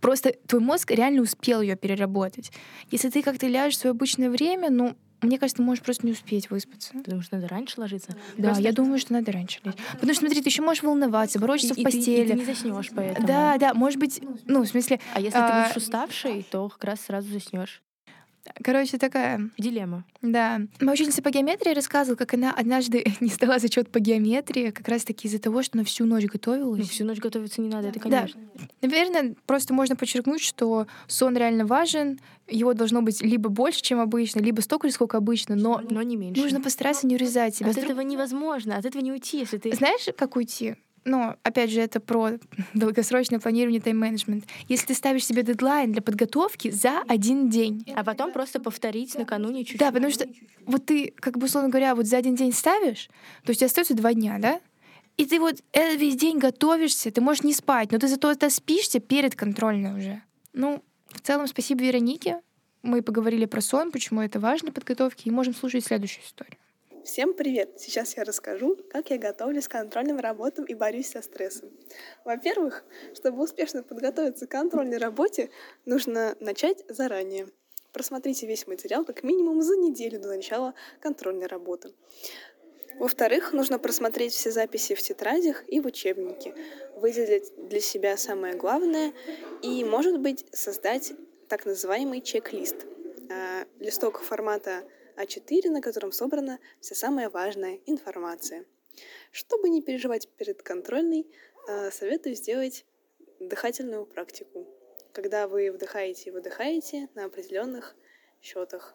просто 0.00 0.34
твой 0.46 0.62
мозг 0.62 0.90
реально 0.90 1.22
успел 1.22 1.60
ее 1.60 1.76
переработать. 1.76 2.52
Если 2.90 3.10
ты 3.10 3.22
как-то 3.22 3.46
ляжешь 3.46 3.76
в 3.76 3.80
свое 3.80 3.92
обычное 3.92 4.30
время, 4.30 4.70
ну, 4.70 4.96
мне 5.22 5.38
кажется, 5.38 5.56
ты 5.56 5.62
можешь 5.62 5.82
просто 5.82 6.06
не 6.06 6.12
успеть 6.12 6.50
выспаться. 6.50 6.92
Потому 6.94 7.22
что 7.22 7.36
надо 7.36 7.48
раньше 7.48 7.80
ложиться. 7.80 8.16
Да, 8.36 8.44
Просто- 8.44 8.62
я 8.62 8.72
думаю, 8.72 8.98
что 8.98 9.12
надо 9.12 9.32
раньше 9.32 9.58
лечь. 9.64 9.74
Потому 9.92 10.12
что, 10.14 10.20
смотри, 10.20 10.40
ты 10.42 10.48
еще 10.48 10.62
можешь 10.62 10.82
волноваться, 10.82 11.38
ворочаться 11.38 11.74
И- 11.74 11.76
в 11.84 11.88
и 11.88 11.90
ты- 11.90 11.96
и 11.96 12.00
постели. 12.00 12.28
ты 12.28 12.34
не 12.34 12.44
заснешь 12.44 12.90
поэтому. 12.94 13.26
Да, 13.26 13.56
да, 13.58 13.74
может 13.74 13.98
быть, 13.98 14.20
ну, 14.46 14.62
в 14.62 14.66
смысле, 14.66 15.00
А 15.14 15.20
если 15.20 15.38
А, 15.38 15.48
ты 15.62 15.68
будешь 15.68 15.76
уставший, 15.82 16.46
то 16.50 16.68
как 16.68 16.84
раз 16.84 17.00
сразу 17.00 17.28
заснешь. 17.32 17.82
Короче, 18.62 18.98
такая, 18.98 19.50
Дилемма. 19.58 20.04
да. 20.22 20.60
Моя 20.80 20.92
ученица 20.92 21.22
по 21.22 21.30
геометрии 21.30 21.72
рассказывала, 21.74 22.16
как 22.16 22.34
она 22.34 22.52
однажды 22.52 23.04
не 23.20 23.28
сдала 23.30 23.58
зачет 23.58 23.90
по 23.90 24.00
геометрии, 24.00 24.70
как 24.70 24.88
раз-таки 24.88 25.28
из-за 25.28 25.38
того, 25.38 25.62
что 25.62 25.76
она 25.78 25.84
всю 25.84 26.04
ночь 26.04 26.24
Ну, 26.24 26.28
готовилась. 26.32 26.88
всю 26.88 27.04
ночь 27.04 27.18
готовиться 27.18 27.60
не 27.60 27.68
надо, 27.68 27.88
это 27.88 28.00
Да. 28.00 28.20
конечно. 28.20 28.40
Наверное, 28.82 29.34
просто 29.46 29.74
можно 29.74 29.96
подчеркнуть, 29.96 30.40
что 30.42 30.86
сон 31.06 31.36
реально 31.36 31.66
важен, 31.66 32.18
его 32.48 32.72
должно 32.74 33.02
быть 33.02 33.22
либо 33.22 33.48
больше, 33.50 33.82
чем 33.82 34.00
обычно, 34.00 34.40
либо 34.40 34.60
столько 34.62 34.88
же, 34.88 34.94
сколько 34.94 35.16
обычно, 35.18 35.54
но 35.54 35.82
Но 35.90 36.02
не 36.02 36.16
меньше. 36.16 36.40
нужно 36.40 36.60
постараться 36.60 37.06
не 37.06 37.14
урезать 37.16 37.56
себя. 37.56 37.68
От 37.68 37.74
С 37.74 37.76
друг- 37.76 37.90
этого 37.90 38.00
невозможно, 38.00 38.76
от 38.76 38.84
этого 38.86 39.02
не 39.02 39.12
уйти, 39.12 39.38
если 39.38 39.58
ты... 39.58 39.74
Знаешь, 39.74 40.06
как 40.16 40.36
уйти? 40.36 40.76
Ну, 41.08 41.34
опять 41.42 41.70
же, 41.70 41.80
это 41.80 42.00
про 42.00 42.32
долгосрочное 42.74 43.40
планирование 43.40 43.80
тайм-менеджмент. 43.80 44.44
Если 44.68 44.88
ты 44.88 44.94
ставишь 44.94 45.24
себе 45.24 45.42
дедлайн 45.42 45.90
для 45.90 46.02
подготовки 46.02 46.70
за 46.70 47.00
один 47.08 47.48
день, 47.48 47.82
А 47.96 48.04
потом 48.04 48.30
просто 48.30 48.60
повторить 48.60 49.14
накануне 49.14 49.60
чуть-чуть. 49.64 49.80
да, 49.80 49.90
потому 49.90 50.10
что 50.12 50.26
вот 50.66 50.84
ты, 50.84 51.14
как 51.16 51.38
бы, 51.38 51.46
условно 51.46 51.70
говоря, 51.70 51.94
вот 51.94 52.06
за 52.06 52.18
один 52.18 52.34
день 52.34 52.52
ставишь, 52.52 53.08
то 53.44 53.50
есть 53.50 53.62
остается 53.62 53.94
два 53.94 54.12
дня, 54.12 54.36
да? 54.38 54.60
И 55.16 55.24
ты 55.24 55.40
вот 55.40 55.62
э, 55.72 55.96
весь 55.96 56.16
день 56.16 56.38
готовишься, 56.38 57.10
ты 57.10 57.22
можешь 57.22 57.42
не 57.42 57.54
спать, 57.54 57.90
но 57.90 57.98
ты 57.98 58.06
зато 58.06 58.28
отоспишься 58.28 59.00
перед 59.00 59.34
контрольной 59.34 59.98
уже. 59.98 60.22
Ну, 60.52 60.84
в 61.10 61.20
целом, 61.22 61.46
спасибо 61.46 61.82
Веронике. 61.84 62.40
Мы 62.82 63.00
поговорили 63.02 63.46
про 63.46 63.62
сон, 63.62 63.90
почему 63.92 64.20
это 64.20 64.38
важно 64.40 64.72
подготовки, 64.72 65.26
и 65.26 65.30
можем 65.30 65.54
слушать 65.54 65.86
следующую 65.86 66.24
историю. 66.24 66.58
Всем 67.04 67.34
привет! 67.34 67.80
Сейчас 67.80 68.16
я 68.16 68.24
расскажу, 68.24 68.76
как 68.90 69.10
я 69.10 69.18
готовлюсь 69.18 69.68
к 69.68 69.70
контрольным 69.70 70.18
работам 70.18 70.64
и 70.64 70.74
борюсь 70.74 71.10
со 71.10 71.22
стрессом. 71.22 71.70
Во-первых, 72.24 72.84
чтобы 73.14 73.42
успешно 73.42 73.82
подготовиться 73.82 74.46
к 74.46 74.50
контрольной 74.50 74.98
работе, 74.98 75.50
нужно 75.84 76.36
начать 76.40 76.84
заранее. 76.88 77.48
Просмотрите 77.92 78.46
весь 78.46 78.66
материал 78.66 79.04
как 79.04 79.22
минимум 79.22 79.62
за 79.62 79.76
неделю 79.76 80.20
до 80.20 80.28
начала 80.28 80.74
контрольной 81.00 81.46
работы. 81.46 81.92
Во-вторых, 82.98 83.52
нужно 83.52 83.78
просмотреть 83.78 84.32
все 84.32 84.50
записи 84.50 84.94
в 84.94 85.00
тетрадях 85.00 85.64
и 85.68 85.80
в 85.80 85.86
учебнике, 85.86 86.54
выделить 86.96 87.52
для 87.68 87.80
себя 87.80 88.16
самое 88.16 88.54
главное 88.54 89.12
и, 89.62 89.84
может 89.84 90.18
быть, 90.18 90.44
создать 90.52 91.12
так 91.48 91.64
называемый 91.64 92.20
чек-лист. 92.20 92.86
А, 93.30 93.64
Листок 93.78 94.20
формата 94.20 94.82
А4, 95.18 95.70
на 95.70 95.80
котором 95.80 96.12
собрана 96.12 96.58
вся 96.80 96.94
самая 96.94 97.28
важная 97.28 97.80
информация. 97.86 98.64
Чтобы 99.32 99.68
не 99.68 99.82
переживать 99.82 100.28
перед 100.36 100.62
контрольной, 100.62 101.26
а, 101.68 101.90
советую 101.90 102.34
сделать 102.34 102.84
дыхательную 103.40 104.06
практику, 104.06 104.66
когда 105.12 105.48
вы 105.48 105.70
вдыхаете 105.70 106.30
и 106.30 106.32
выдыхаете 106.32 107.08
на 107.14 107.24
определенных 107.24 107.96
счетах. 108.40 108.94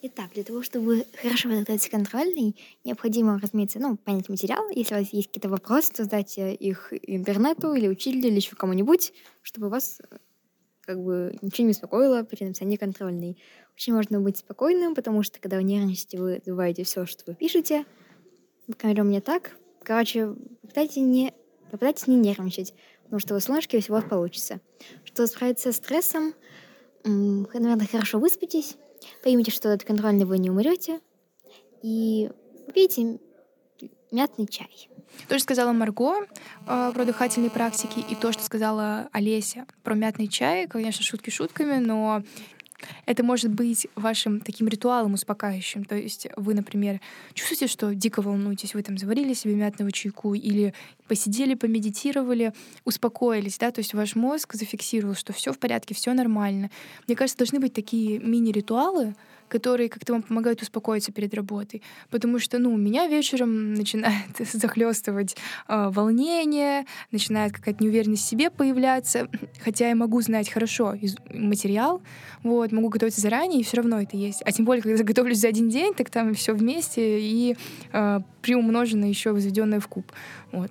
Итак, 0.00 0.30
для 0.34 0.44
того, 0.44 0.62
чтобы 0.62 1.06
хорошо 1.20 1.48
подготовиться 1.48 1.88
к 1.88 1.92
контрольной, 1.92 2.54
необходимо, 2.84 3.38
разумеется, 3.40 3.80
ну, 3.80 3.96
понять 3.96 4.28
материал. 4.28 4.68
Если 4.70 4.94
у 4.94 4.98
вас 4.98 5.12
есть 5.12 5.28
какие-то 5.28 5.48
вопросы, 5.48 5.92
то 5.92 6.04
сдайте 6.04 6.54
их 6.54 6.92
интернету 7.02 7.74
или 7.74 7.88
учителю, 7.88 8.28
или 8.28 8.36
еще 8.36 8.54
кому-нибудь, 8.54 9.12
чтобы 9.42 9.68
вас 9.68 10.00
э, 10.08 10.18
как 10.82 11.02
бы 11.02 11.36
ничего 11.42 11.66
не 11.66 11.72
беспокоило 11.72 12.22
при 12.22 12.44
написании 12.44 12.76
контрольной. 12.76 13.38
Очень 13.78 13.94
важно 13.94 14.20
быть 14.20 14.38
спокойным, 14.38 14.96
потому 14.96 15.22
что 15.22 15.38
когда 15.38 15.56
вы 15.56 15.62
нервничаете, 15.62 16.18
вы 16.18 16.42
забываете 16.44 16.82
все, 16.82 17.06
что 17.06 17.22
вы 17.28 17.36
пишете. 17.36 17.84
Мере, 18.82 19.02
у 19.02 19.04
меня 19.04 19.20
так. 19.20 19.52
Короче, 19.84 20.34
попытайтесь 20.62 20.96
не, 20.96 21.32
попытайтесь 21.70 22.08
не 22.08 22.16
нервничать, 22.16 22.74
потому 23.04 23.20
что 23.20 23.34
вас 23.34 23.48
луночки 23.48 23.78
всего 23.78 24.02
получится. 24.02 24.60
Чтобы 25.04 25.28
справиться 25.28 25.70
со 25.70 25.78
стрессом, 25.78 26.34
Наверное, 27.04 27.86
хорошо 27.86 28.18
выспитесь, 28.18 28.76
поймите, 29.22 29.52
что 29.52 29.72
от 29.72 29.84
контрольной 29.84 30.24
вы 30.24 30.38
не 30.38 30.50
умрете, 30.50 31.00
и 31.80 32.30
пейте 32.74 33.20
мятный 34.10 34.48
чай. 34.48 34.90
То, 35.28 35.36
что 35.36 35.44
сказала 35.44 35.72
Марго 35.72 36.26
э, 36.66 36.92
про 36.92 37.04
дыхательные 37.04 37.50
практики, 37.50 38.04
и 38.10 38.14
то, 38.14 38.32
что 38.32 38.42
сказала 38.42 39.08
Олеся 39.12 39.66
про 39.84 39.94
мятный 39.94 40.28
чай, 40.28 40.66
конечно, 40.66 41.04
шутки 41.04 41.30
шутками, 41.30 41.78
но 41.78 42.22
это 43.06 43.22
может 43.22 43.50
быть 43.50 43.86
вашим 43.94 44.40
таким 44.40 44.68
ритуалом 44.68 45.14
успокаивающим. 45.14 45.84
То 45.84 45.96
есть 45.96 46.28
вы, 46.36 46.54
например, 46.54 47.00
чувствуете, 47.34 47.66
что 47.66 47.94
дико 47.94 48.22
волнуетесь, 48.22 48.74
вы 48.74 48.82
там 48.82 48.98
заварили 48.98 49.34
себе 49.34 49.54
мятного 49.54 49.92
чайку 49.92 50.34
или 50.34 50.74
посидели, 51.06 51.54
помедитировали, 51.54 52.52
успокоились, 52.84 53.58
да, 53.58 53.70
то 53.70 53.80
есть 53.80 53.94
ваш 53.94 54.14
мозг 54.14 54.54
зафиксировал, 54.54 55.14
что 55.14 55.32
все 55.32 55.52
в 55.52 55.58
порядке, 55.58 55.94
все 55.94 56.12
нормально. 56.12 56.70
Мне 57.06 57.16
кажется, 57.16 57.38
должны 57.38 57.60
быть 57.60 57.72
такие 57.72 58.18
мини-ритуалы, 58.18 59.14
которые 59.48 59.88
как-то 59.88 60.12
вам 60.12 60.22
помогают 60.22 60.62
успокоиться 60.62 61.12
перед 61.12 61.34
работой. 61.34 61.82
Потому 62.10 62.38
что, 62.38 62.58
ну, 62.58 62.72
у 62.72 62.76
меня 62.76 63.06
вечером 63.06 63.74
начинает 63.74 64.36
захлестывать 64.52 65.36
э, 65.68 65.88
волнение, 65.90 66.86
начинает 67.10 67.52
какая-то 67.52 67.82
неуверенность 67.82 68.24
в 68.24 68.28
себе 68.28 68.50
появляться, 68.50 69.28
хотя 69.64 69.88
я 69.88 69.94
могу 69.94 70.20
знать 70.20 70.50
хорошо 70.50 70.94
материал, 71.32 72.02
вот, 72.42 72.72
могу 72.72 72.88
готовиться 72.88 73.20
заранее, 73.20 73.60
и 73.60 73.64
все 73.64 73.78
равно 73.78 74.00
это 74.00 74.16
есть. 74.16 74.42
А 74.44 74.52
тем 74.52 74.64
более, 74.64 74.82
когда 74.82 75.02
готовлюсь 75.04 75.38
за 75.38 75.48
один 75.48 75.68
день, 75.68 75.94
так 75.94 76.10
там 76.10 76.34
все 76.34 76.52
вместе 76.52 77.20
и 77.20 77.56
э, 77.92 78.20
приумножено 78.42 79.04
еще 79.04 79.32
возведенное 79.32 79.80
в 79.80 79.88
куб. 79.88 80.10
Вот. 80.52 80.70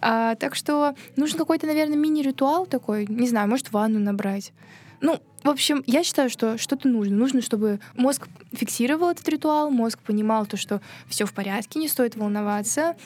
А, 0.00 0.34
так 0.36 0.54
что 0.54 0.94
нужен 1.16 1.38
какой-то, 1.38 1.66
наверное, 1.66 1.96
мини-ритуал 1.96 2.66
такой, 2.66 3.06
не 3.08 3.28
знаю, 3.28 3.48
может, 3.48 3.72
ванну 3.72 3.98
набрать. 3.98 4.52
Ну, 5.00 5.20
в 5.44 5.48
общем, 5.48 5.84
я 5.86 6.02
считаю, 6.02 6.30
что 6.30 6.58
что-то 6.58 6.88
нужно. 6.88 7.16
Нужно, 7.16 7.40
чтобы 7.40 7.80
мозг 7.94 8.28
фиксировал 8.52 9.10
этот 9.10 9.28
ритуал, 9.28 9.70
мозг 9.70 9.98
понимал 10.00 10.46
то, 10.46 10.56
что 10.56 10.80
все 11.08 11.26
в 11.26 11.32
порядке, 11.32 11.78
не 11.78 11.88
стоит 11.88 12.16
волноваться, 12.16 12.96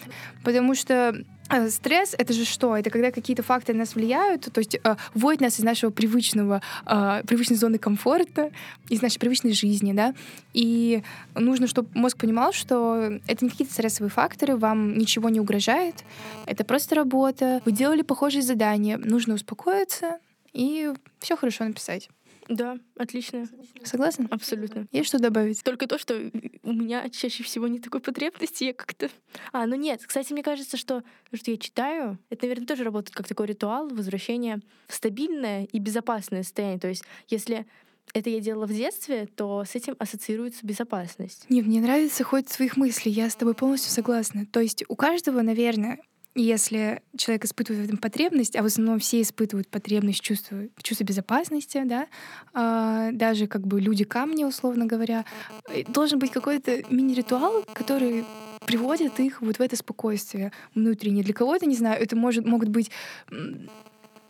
потому 0.42 0.74
что 0.74 1.14
э, 1.50 1.68
Стресс— 1.68 2.14
это 2.18 2.32
же 2.32 2.46
что? 2.46 2.74
Это 2.74 2.88
когда 2.88 3.10
какие-то 3.10 3.42
факторы 3.42 3.76
на 3.76 3.82
нас 3.82 3.94
влияют, 3.94 4.50
то 4.50 4.58
есть 4.58 4.76
э, 4.82 4.96
вводят 5.12 5.42
нас 5.42 5.60
из 5.60 5.64
нашего 5.64 5.90
привычного, 5.90 6.62
э, 6.86 7.22
привычной 7.26 7.56
зоны 7.56 7.78
комфорта, 7.78 8.50
из 8.88 9.02
нашей 9.02 9.18
привычной 9.18 9.52
жизни, 9.52 9.92
да, 9.92 10.14
и 10.54 11.02
нужно, 11.34 11.66
чтобы 11.66 11.90
мозг 11.92 12.16
понимал, 12.16 12.52
что 12.52 13.20
это 13.26 13.44
не 13.44 13.50
какие-то 13.50 13.74
стрессовые 13.74 14.10
факторы, 14.10 14.56
вам 14.56 14.96
ничего 14.96 15.28
не 15.28 15.38
угрожает, 15.38 16.02
это 16.46 16.64
просто 16.64 16.94
работа, 16.94 17.60
вы 17.66 17.72
делали 17.72 18.00
похожие 18.02 18.42
задания, 18.42 18.96
нужно 18.96 19.34
успокоиться 19.34 20.18
и 20.52 20.92
все 21.18 21.36
хорошо 21.36 21.64
написать. 21.64 22.08
Да, 22.48 22.78
отлично. 22.96 23.48
Согласна? 23.84 24.26
Абсолютно. 24.30 24.86
Есть 24.90 25.08
что 25.08 25.18
добавить? 25.18 25.62
Только 25.62 25.86
то, 25.86 25.98
что 25.98 26.30
у 26.62 26.72
меня 26.72 27.08
чаще 27.08 27.42
всего 27.44 27.68
нет 27.68 27.84
такой 27.84 28.00
потребности, 28.00 28.64
я 28.64 28.74
как-то... 28.74 29.10
А, 29.52 29.66
ну 29.66 29.76
нет, 29.76 30.02
кстати, 30.04 30.32
мне 30.32 30.42
кажется, 30.42 30.76
что 30.76 31.02
то, 31.30 31.36
что 31.36 31.50
я 31.50 31.56
читаю, 31.56 32.18
это, 32.30 32.46
наверное, 32.46 32.66
тоже 32.66 32.84
работает 32.84 33.14
как 33.14 33.28
такой 33.28 33.46
ритуал 33.46 33.88
возвращения 33.88 34.60
в 34.88 34.94
стабильное 34.94 35.64
и 35.64 35.78
безопасное 35.78 36.42
состояние. 36.42 36.80
То 36.80 36.88
есть, 36.88 37.04
если 37.28 37.66
это 38.12 38.28
я 38.28 38.40
делала 38.40 38.66
в 38.66 38.72
детстве, 38.72 39.26
то 39.26 39.64
с 39.64 39.74
этим 39.74 39.94
ассоциируется 39.98 40.66
безопасность. 40.66 41.46
Не, 41.48 41.62
мне 41.62 41.80
нравится 41.80 42.24
ход 42.24 42.48
своих 42.48 42.76
мыслей, 42.76 43.12
я 43.12 43.30
с 43.30 43.36
тобой 43.36 43.54
полностью 43.54 43.92
согласна. 43.92 44.46
То 44.46 44.60
есть 44.60 44.84
у 44.88 44.96
каждого, 44.96 45.42
наверное, 45.42 46.00
если 46.34 47.02
человек 47.16 47.44
испытывает 47.44 47.82
в 47.82 47.88
этом 47.88 47.98
потребность, 47.98 48.56
а 48.56 48.62
в 48.62 48.66
основном 48.66 48.98
все 48.98 49.20
испытывают 49.20 49.68
потребность 49.68 50.20
чувства, 50.20 50.58
чувства 50.82 51.04
безопасности, 51.04 51.82
да, 51.84 52.06
а, 52.54 53.10
даже 53.12 53.46
как 53.46 53.66
бы 53.66 53.80
люди 53.80 54.04
камни, 54.04 54.44
условно 54.44 54.86
говоря, 54.86 55.24
э, 55.68 55.84
должен 55.84 56.18
быть 56.18 56.30
какой-то 56.30 56.82
мини-ритуал, 56.90 57.64
который 57.74 58.24
приводит 58.66 59.20
их 59.20 59.42
вот 59.42 59.58
в 59.58 59.60
это 59.60 59.76
спокойствие 59.76 60.52
внутреннее. 60.74 61.24
Для 61.24 61.34
кого-то, 61.34 61.66
не 61.66 61.76
знаю, 61.76 62.00
это 62.00 62.16
может, 62.16 62.46
могут 62.46 62.68
быть 62.68 62.90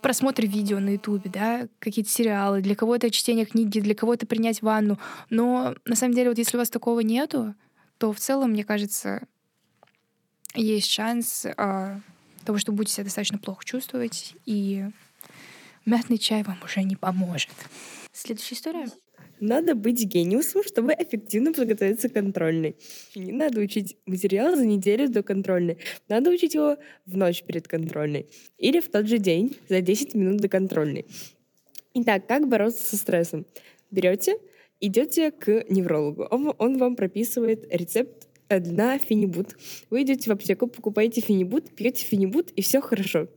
просмотр 0.01 0.45
видео 0.45 0.79
на 0.79 0.89
Ютубе, 0.89 1.29
да, 1.33 1.67
какие-то 1.79 2.11
сериалы, 2.11 2.61
для 2.61 2.75
кого-то 2.75 3.09
чтение 3.09 3.45
книги, 3.45 3.79
для 3.79 3.95
кого-то 3.95 4.27
принять 4.27 4.61
ванну. 4.61 4.99
Но 5.29 5.75
на 5.85 5.95
самом 5.95 6.13
деле, 6.13 6.29
вот 6.29 6.37
если 6.37 6.57
у 6.57 6.59
вас 6.59 6.69
такого 6.69 6.99
нету, 6.99 7.55
то 7.97 8.11
в 8.11 8.19
целом, 8.19 8.51
мне 8.51 8.65
кажется, 8.65 9.25
есть 10.55 10.89
шанс 10.89 11.45
э, 11.45 11.99
того, 12.45 12.57
что 12.57 12.71
будете 12.71 12.95
себя 12.95 13.05
достаточно 13.05 13.37
плохо 13.37 13.65
чувствовать, 13.65 14.35
и 14.45 14.85
мятный 15.85 16.17
чай 16.17 16.43
вам 16.43 16.59
уже 16.63 16.83
не 16.83 16.95
поможет. 16.95 17.53
Следующая 18.11 18.55
история. 18.55 18.85
Надо 19.39 19.75
быть 19.75 20.01
гениусом, 20.05 20.63
чтобы 20.63 20.93
эффективно 20.93 21.51
подготовиться 21.51 22.07
к 22.07 22.13
контрольной. 22.13 22.75
Не 23.15 23.31
надо 23.31 23.59
учить 23.59 23.97
материал 24.05 24.55
за 24.55 24.65
неделю 24.65 25.09
до 25.09 25.21
контрольной. 25.21 25.79
Надо 26.07 26.29
учить 26.29 26.53
его 26.53 26.77
в 27.05 27.17
ночь 27.17 27.43
перед 27.43 27.67
контрольной. 27.67 28.27
Или 28.57 28.79
в 28.79 28.89
тот 28.89 29.07
же 29.07 29.17
день, 29.17 29.57
за 29.67 29.81
10 29.81 30.13
минут 30.13 30.37
до 30.37 30.47
контрольной. 30.47 31.05
Итак, 31.93 32.25
как 32.27 32.47
бороться 32.47 32.85
со 32.85 32.95
стрессом? 32.95 33.45
Берете, 33.91 34.37
идете 34.79 35.31
к 35.31 35.65
неврологу. 35.69 36.25
Он, 36.31 36.53
он 36.57 36.77
вам 36.77 36.95
прописывает 36.95 37.65
рецепт 37.69 38.27
на 38.49 38.97
фенибут. 38.97 39.55
Вы 39.89 40.03
идете 40.03 40.29
в 40.29 40.33
аптеку, 40.33 40.67
покупаете 40.67 41.21
фенибут, 41.21 41.69
пьете 41.71 42.05
фенибут, 42.05 42.51
и 42.51 42.61
все 42.61 42.81
хорошо. 42.81 43.27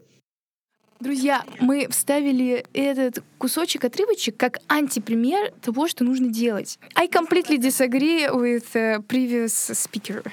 Друзья, 0.99 1.45
мы 1.61 1.89
вставили 1.91 2.65
этот 2.73 3.23
кусочек, 3.37 3.85
отрывочек, 3.85 4.37
как 4.37 4.61
антипример 4.67 5.53
того, 5.61 5.89
что 5.89 6.05
нужно 6.05 6.29
делать. 6.29 6.79
I 6.95 7.07
completely 7.07 7.59
disagree 7.59 8.27
with 8.31 8.65
the 8.73 9.05
previous 9.07 9.53
speaker. 9.75 10.25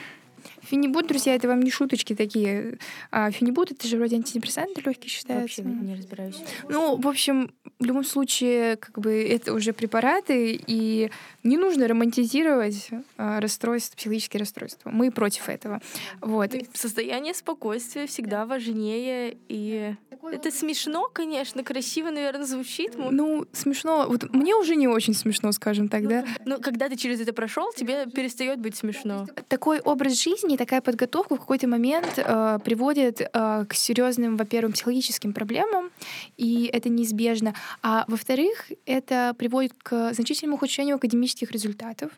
Фенибут, 0.64 1.08
друзья, 1.08 1.36
это 1.36 1.48
вам 1.48 1.62
не 1.62 1.72
шуточки 1.72 2.16
такие. 2.16 2.78
А 3.12 3.32
фенибут 3.32 3.72
это 3.72 3.88
же 3.88 3.98
вроде 3.98 4.16
антидепрессанты 4.16 4.82
легкие 4.82 5.10
считаются. 5.10 5.62
Вообще 5.62 5.86
не 5.86 5.96
разбираюсь. 5.96 6.42
Ну, 6.70 6.96
в 6.98 7.08
общем, 7.08 7.54
в 7.80 7.86
любом 7.86 8.04
случае, 8.04 8.78
как 8.78 9.00
бы 9.00 9.12
это 9.24 9.54
уже 9.54 9.74
препараты, 9.74 10.60
и 10.66 11.12
не 11.44 11.58
нужно 11.58 11.88
романтизировать 11.88 12.90
а, 13.18 13.40
расстройство, 13.40 13.98
психические 13.98 14.40
расстройства. 14.40 14.90
Мы 14.90 15.12
против 15.12 15.50
этого. 15.50 15.82
Вот. 16.22 16.52
Состояние 16.74 17.34
спокойствия 17.34 18.08
всегда 18.08 18.46
важнее, 18.46 19.38
и 19.50 19.96
это 20.32 20.52
смешно, 20.52 21.10
конечно, 21.12 21.64
красиво, 21.64 22.10
наверное, 22.10 22.46
звучит. 22.46 22.94
Ну, 22.96 23.46
смешно. 23.52 24.06
Вот 24.08 24.34
мне 24.34 24.56
уже 24.56 24.76
не 24.76 24.88
очень 24.88 25.14
смешно, 25.14 25.52
скажем 25.52 25.90
так, 25.90 26.08
да? 26.08 26.26
Но 26.46 26.60
когда 26.60 26.90
ты 26.90 26.96
через 26.96 27.20
это 27.20 27.34
прошел, 27.34 27.72
тебе 27.74 28.06
перестает 28.08 28.60
быть 28.60 28.76
смешно. 28.76 29.28
Такой 29.48 29.80
образ 29.80 30.22
жизни, 30.22 30.53
такая 30.58 30.82
подготовка 30.82 31.36
в 31.36 31.40
какой-то 31.40 31.68
момент 31.68 32.18
э, 32.18 32.60
приводит 32.64 33.22
э, 33.22 33.66
к 33.68 33.74
серьезным, 33.74 34.38
во-первых, 34.38 34.74
психологическим 34.74 35.34
проблемам, 35.34 35.90
и 36.38 36.70
это 36.72 36.90
неизбежно. 36.90 37.54
А 37.82 38.06
во-вторых, 38.08 38.72
это 38.86 39.36
приводит 39.38 39.74
к 39.82 40.14
значительному 40.14 40.56
ухудшению 40.56 40.96
академических 40.96 41.52
результатов 41.52 42.12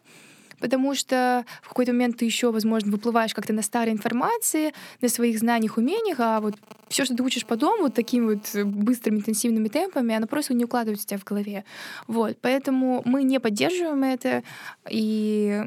потому 0.59 0.95
что 0.95 1.45
в 1.61 1.69
какой-то 1.69 1.91
момент 1.91 2.17
ты 2.17 2.25
еще, 2.25 2.51
возможно, 2.51 2.91
выплываешь 2.91 3.33
как-то 3.33 3.53
на 3.53 3.61
старой 3.61 3.93
информации, 3.93 4.73
на 5.01 5.09
своих 5.09 5.39
знаниях, 5.39 5.77
умениях, 5.77 6.19
а 6.19 6.39
вот 6.39 6.55
все, 6.87 7.05
что 7.05 7.15
ты 7.15 7.23
учишь 7.23 7.45
по 7.45 7.55
дому, 7.55 7.83
вот 7.83 7.93
такими 7.93 8.35
вот 8.35 8.65
быстрыми, 8.65 9.17
интенсивными 9.17 9.67
темпами, 9.67 10.15
оно 10.15 10.27
просто 10.27 10.53
не 10.53 10.65
укладывается 10.65 11.05
у 11.05 11.09
тебя 11.09 11.19
в 11.19 11.23
голове. 11.23 11.65
Вот, 12.07 12.37
поэтому 12.41 13.01
мы 13.05 13.23
не 13.23 13.39
поддерживаем 13.39 14.03
это, 14.03 14.43
и, 14.89 15.63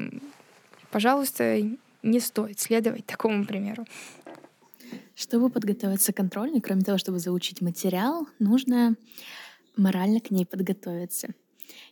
пожалуйста, 0.91 1.59
не 2.03 2.19
стоит 2.19 2.59
следовать 2.59 3.05
такому 3.05 3.45
примеру. 3.45 3.85
Чтобы 5.15 5.49
подготовиться 5.49 6.13
к 6.13 6.17
контрольной, 6.17 6.61
кроме 6.61 6.81
того, 6.81 6.97
чтобы 6.97 7.19
заучить 7.19 7.61
материал, 7.61 8.27
нужно 8.39 8.95
морально 9.75 10.19
к 10.19 10.31
ней 10.31 10.45
подготовиться. 10.45 11.29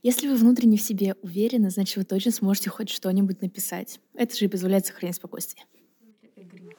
Если 0.03 0.27
вы 0.27 0.35
внутренне 0.35 0.77
в 0.77 0.81
себе 0.81 1.15
уверены, 1.21 1.69
значит, 1.69 1.97
вы 1.97 2.03
точно 2.03 2.31
сможете 2.31 2.69
хоть 2.69 2.89
что-нибудь 2.89 3.41
написать. 3.41 3.99
Это 4.13 4.35
же 4.35 4.45
и 4.45 4.47
позволяет 4.47 4.85
сохранять 4.85 5.15
спокойствие. 5.15 5.65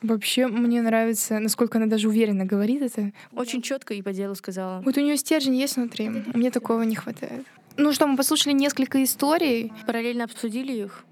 Вообще, 0.00 0.46
мне 0.46 0.80
нравится, 0.80 1.40
насколько 1.40 1.78
она 1.78 1.86
даже 1.86 2.08
уверенно 2.08 2.44
говорит 2.44 2.82
это. 2.82 3.12
Очень 3.32 3.62
четко 3.62 3.94
и 3.94 4.02
по 4.02 4.12
делу 4.12 4.34
сказала. 4.36 4.80
Вот 4.82 4.96
у 4.96 5.00
нее 5.00 5.16
стержень 5.16 5.56
есть 5.56 5.76
внутри. 5.76 6.08
Мне 6.08 6.50
такого 6.50 6.82
не 6.82 6.94
хватает. 6.94 7.46
Ну 7.76 7.92
что, 7.92 8.06
мы 8.06 8.16
послушали 8.16 8.54
несколько 8.54 9.02
историй. 9.02 9.72
Параллельно 9.86 10.24
обсудили 10.24 10.72
их, 10.72 11.04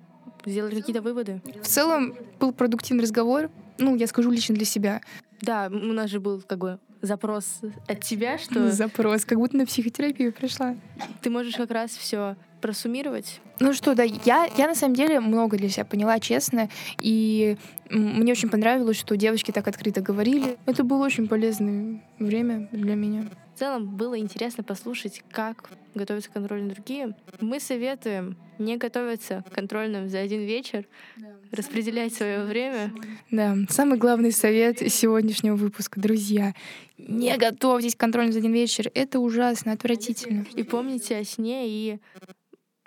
сделали 0.47 0.77
какие-то 0.77 1.03
выводы. 1.03 1.43
В 1.63 1.67
целом 1.67 2.15
был 2.41 2.53
продуктивный 2.53 3.03
разговор. 3.03 3.51
Ну, 3.79 3.97
я 3.97 4.07
скажу 4.07 4.31
лично 4.31 4.55
для 4.55 4.65
себя. 4.65 5.03
Да, 5.43 5.69
у 5.71 5.93
нас 5.93 6.09
же 6.09 6.21
был 6.21 6.41
как 6.41 6.59
бы 6.59 6.79
запрос 7.03 7.61
от 7.87 8.03
тебя, 8.03 8.39
что... 8.39 8.71
Запрос, 8.71 9.25
как 9.25 9.39
будто 9.39 9.57
на 9.57 9.67
психотерапию 9.67 10.33
пришла. 10.33 10.77
Ты 11.21 11.31
можешь 11.31 11.57
как 11.57 11.71
раз 11.71 11.91
все 11.91 12.37
просуммировать 12.61 13.41
Ну 13.61 13.75
что, 13.75 13.95
да, 13.95 14.03
я, 14.03 14.49
я 14.57 14.67
на 14.67 14.75
самом 14.75 14.95
деле 14.95 15.21
много 15.21 15.57
для 15.59 15.69
себя 15.69 15.85
поняла, 15.85 16.19
честно, 16.19 16.69
и 16.99 17.59
мне 17.91 18.33
очень 18.33 18.49
понравилось, 18.49 18.97
что 18.97 19.17
девочки 19.17 19.53
так 19.53 19.69
открыто 19.69 20.01
говорили. 20.01 20.57
Это 20.67 20.83
было 20.83 21.05
очень 21.05 21.29
полезное 21.29 22.03
время 22.19 22.69
для 22.73 22.95
меня. 22.95 23.27
В 23.57 23.59
целом 23.59 23.87
было 23.87 24.19
интересно 24.19 24.63
послушать, 24.63 25.23
как 25.31 25.71
готовятся 25.95 26.29
контрольные 26.31 26.75
другие. 26.75 27.17
Мы 27.41 27.59
советуем 27.59 28.37
не 28.59 28.77
готовиться 28.77 29.45
к 29.49 29.55
контрольным 29.55 30.11
за 30.11 30.19
один 30.19 30.43
вечер, 30.43 30.87
да. 31.17 31.29
распределять 31.53 32.13
свое 32.13 32.45
время. 32.45 32.93
Да, 33.31 33.57
самый 33.71 33.97
главный 33.97 34.33
совет 34.33 34.81
сегодняшнего 34.93 35.57
выпуска, 35.57 35.99
друзья. 35.99 36.53
Не 36.99 37.35
готовьтесь 37.39 37.97
к 37.97 37.99
контрольным 37.99 38.35
за 38.35 38.41
один 38.41 38.53
вечер. 38.53 38.91
Это 38.93 39.21
ужасно, 39.21 39.73
отвратительно. 39.73 40.45
И 40.55 40.63
помните 40.63 41.17
о 41.17 41.25
сне 41.25 41.63
и 41.67 41.99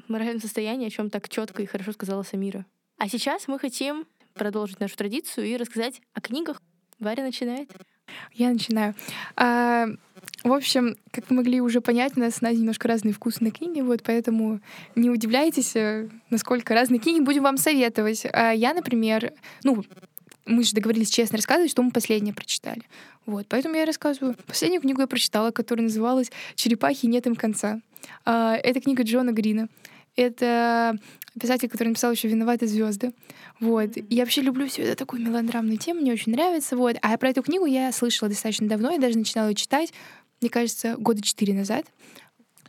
моральном 0.07 0.39
состоянии, 0.39 0.85
о 0.85 0.91
чем 0.91 1.09
так 1.09 1.29
четко 1.29 1.63
и 1.63 1.65
хорошо 1.65 1.93
сказала 1.93 2.21
Самира. 2.21 2.63
А 2.99 3.09
сейчас 3.09 3.47
мы 3.47 3.57
хотим 3.57 4.05
продолжить 4.35 4.79
нашу 4.79 4.95
традицию 4.95 5.47
и 5.47 5.57
рассказать 5.57 5.99
о 6.13 6.21
книгах. 6.21 6.61
Варя 6.99 7.23
начинает. 7.23 7.71
Я 8.33 8.49
начинаю. 8.49 8.93
В 10.43 10.53
общем, 10.53 10.95
как 11.11 11.29
вы 11.29 11.35
могли 11.35 11.59
уже 11.59 11.81
понять, 11.81 12.13
у 12.15 12.21
нас 12.21 12.35
с 12.35 12.41
Надей 12.41 12.59
немножко 12.59 12.87
разные 12.87 13.13
вкусы 13.13 13.43
на 13.43 13.51
книги, 13.51 13.81
вот, 13.81 14.03
поэтому 14.03 14.61
не 14.95 15.09
удивляйтесь, 15.09 15.75
э, 15.75 16.07
насколько 16.29 16.73
разные 16.73 16.99
книги 16.99 17.19
будем 17.19 17.43
вам 17.43 17.57
советовать. 17.57 18.25
А 18.31 18.51
я, 18.51 18.73
например, 18.73 19.33
ну, 19.63 19.83
мы 20.45 20.63
же 20.63 20.73
договорились 20.73 21.09
честно 21.09 21.37
рассказывать, 21.37 21.71
что 21.71 21.83
мы 21.83 21.91
последнее 21.91 22.33
прочитали. 22.33 22.83
Вот, 23.25 23.47
поэтому 23.49 23.75
я 23.75 23.85
рассказываю. 23.85 24.35
Последнюю 24.47 24.81
книгу 24.81 25.01
я 25.01 25.07
прочитала, 25.07 25.51
которая 25.51 25.83
называлась 25.83 26.31
«Черепахи 26.55 27.05
нет 27.05 27.27
им 27.27 27.35
конца». 27.35 27.81
А, 28.25 28.55
это 28.55 28.79
книга 28.79 29.03
Джона 29.03 29.31
Грина. 29.31 29.67
Это 30.15 30.97
писатель, 31.39 31.69
который 31.69 31.89
написал 31.89 32.11
еще 32.11 32.27
«Виноваты 32.27 32.65
звезды». 32.65 33.13
Вот. 33.59 33.91
Я 34.09 34.23
вообще 34.23 34.41
люблю 34.41 34.67
всю 34.67 34.81
эту 34.83 34.97
такую 34.97 35.21
мелодрамную 35.21 35.77
тему, 35.77 36.01
мне 36.01 36.13
очень 36.13 36.31
нравится. 36.31 36.75
Вот. 36.75 36.95
А 37.01 37.17
про 37.17 37.29
эту 37.29 37.43
книгу 37.43 37.65
я 37.65 37.91
слышала 37.91 38.29
достаточно 38.29 38.67
давно, 38.67 38.91
я 38.91 38.99
даже 38.99 39.17
начинала 39.17 39.49
ее 39.49 39.55
читать, 39.55 39.93
мне 40.41 40.49
кажется, 40.49 40.95
года 40.97 41.21
четыре 41.21 41.53
назад. 41.53 41.85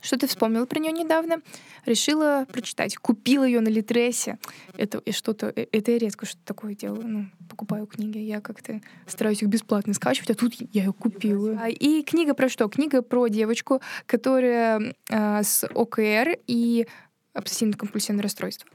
Что-то 0.01 0.25
вспомнила 0.25 0.65
про 0.65 0.79
нее 0.79 0.91
недавно, 0.91 1.41
решила 1.85 2.47
прочитать. 2.51 2.97
Купила 2.97 3.43
ее 3.43 3.61
на 3.61 3.69
Литресе. 3.69 4.39
Это 4.75 5.01
что-то, 5.11 5.53
э, 5.55 5.67
это 5.71 5.91
я 5.91 5.99
редко 5.99 6.25
что-то 6.25 6.43
такое 6.43 6.73
делаю. 6.73 7.07
Ну, 7.07 7.25
покупаю 7.47 7.85
книги. 7.85 8.17
Я 8.17 8.41
как-то 8.41 8.81
стараюсь 9.05 9.43
их 9.43 9.49
бесплатно 9.49 9.93
скачивать, 9.93 10.31
а 10.31 10.33
тут 10.33 10.55
я 10.55 10.85
ее 10.85 10.93
купила. 10.93 11.67
И 11.67 12.01
книга 12.01 12.33
про 12.33 12.49
что? 12.49 12.67
Книга 12.67 13.03
про 13.03 13.27
девочку, 13.27 13.79
которая 14.07 14.95
э, 15.09 15.43
с 15.43 15.67
ОКР 15.75 16.39
и 16.47 16.87
обсессивно-компульсивное 17.33 18.21
расстройство. 18.21 18.69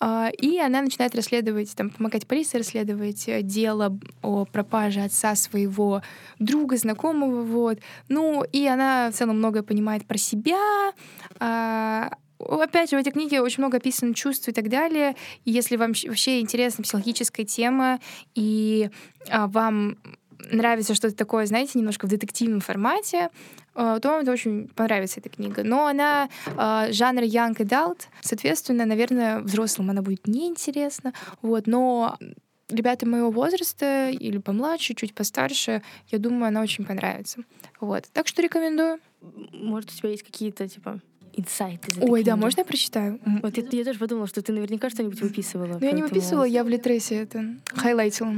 А, 0.00 0.30
и 0.36 0.58
она 0.58 0.82
начинает 0.82 1.14
расследовать, 1.14 1.74
там, 1.74 1.90
помогать 1.90 2.26
полиции 2.26 2.58
расследовать 2.58 3.28
э, 3.28 3.42
дело 3.42 3.98
о 4.22 4.44
пропаже 4.44 5.00
отца 5.00 5.34
своего 5.34 6.02
друга, 6.38 6.76
знакомого, 6.76 7.42
вот. 7.42 7.78
Ну, 8.08 8.44
и 8.44 8.66
она 8.66 9.10
в 9.10 9.14
целом 9.14 9.38
многое 9.38 9.62
понимает 9.62 10.06
про 10.06 10.18
себя, 10.18 10.92
а, 11.38 12.10
опять 12.38 12.90
же, 12.90 12.96
в 12.96 13.00
этой 13.00 13.12
книге 13.12 13.40
очень 13.40 13.62
много 13.62 13.78
описано 13.78 14.14
чувств 14.14 14.48
и 14.48 14.52
так 14.52 14.68
далее. 14.68 15.16
Если 15.44 15.76
вам 15.76 15.92
вообще 16.06 16.40
интересна 16.40 16.82
психологическая 16.82 17.46
тема, 17.46 18.00
и 18.34 18.90
а, 19.28 19.46
вам 19.46 19.98
нравится 20.50 20.94
что-то 20.94 21.14
такое, 21.14 21.46
знаете, 21.46 21.78
немножко 21.78 22.06
в 22.06 22.10
детективном 22.10 22.60
формате, 22.60 23.30
э, 23.74 23.98
то 24.00 24.08
вам 24.08 24.22
это 24.22 24.32
очень 24.32 24.68
понравится, 24.68 25.20
эта 25.20 25.28
книга. 25.28 25.62
Но 25.64 25.86
она 25.86 26.28
э, 26.46 26.92
жанра 26.92 27.24
young 27.24 27.56
adult, 27.56 28.02
соответственно, 28.20 28.86
наверное, 28.86 29.40
взрослым 29.40 29.90
она 29.90 30.02
будет 30.02 30.26
неинтересна, 30.26 31.12
вот, 31.42 31.66
но 31.66 32.16
ребята 32.68 33.06
моего 33.06 33.30
возраста 33.30 34.10
или 34.10 34.38
помладше, 34.38 34.94
чуть 34.94 35.14
постарше, 35.14 35.82
я 36.08 36.18
думаю, 36.18 36.46
она 36.48 36.62
очень 36.62 36.84
понравится. 36.84 37.40
Вот. 37.80 38.08
Так 38.12 38.28
что 38.28 38.42
рекомендую. 38.42 38.98
Может, 39.52 39.90
у 39.90 39.94
тебя 39.94 40.10
есть 40.10 40.22
какие-то, 40.22 40.68
типа, 40.68 41.00
инсайты 41.34 41.92
Ой, 42.00 42.20
книги? 42.20 42.26
да, 42.26 42.36
можно 42.36 42.60
я 42.60 42.64
прочитаю? 42.64 43.20
Вот 43.42 43.56
я, 43.56 43.64
я 43.70 43.84
тоже 43.84 43.98
подумала, 43.98 44.26
что 44.26 44.42
ты 44.42 44.52
наверняка 44.52 44.90
что-нибудь 44.90 45.20
выписывала. 45.20 45.78
Ну, 45.80 45.86
я 45.86 45.92
не 45.92 46.02
выписывала, 46.02 46.44
я 46.44 46.64
в 46.64 46.68
Литресе 46.68 47.16
это 47.16 47.56
хайлайтила. 47.74 48.34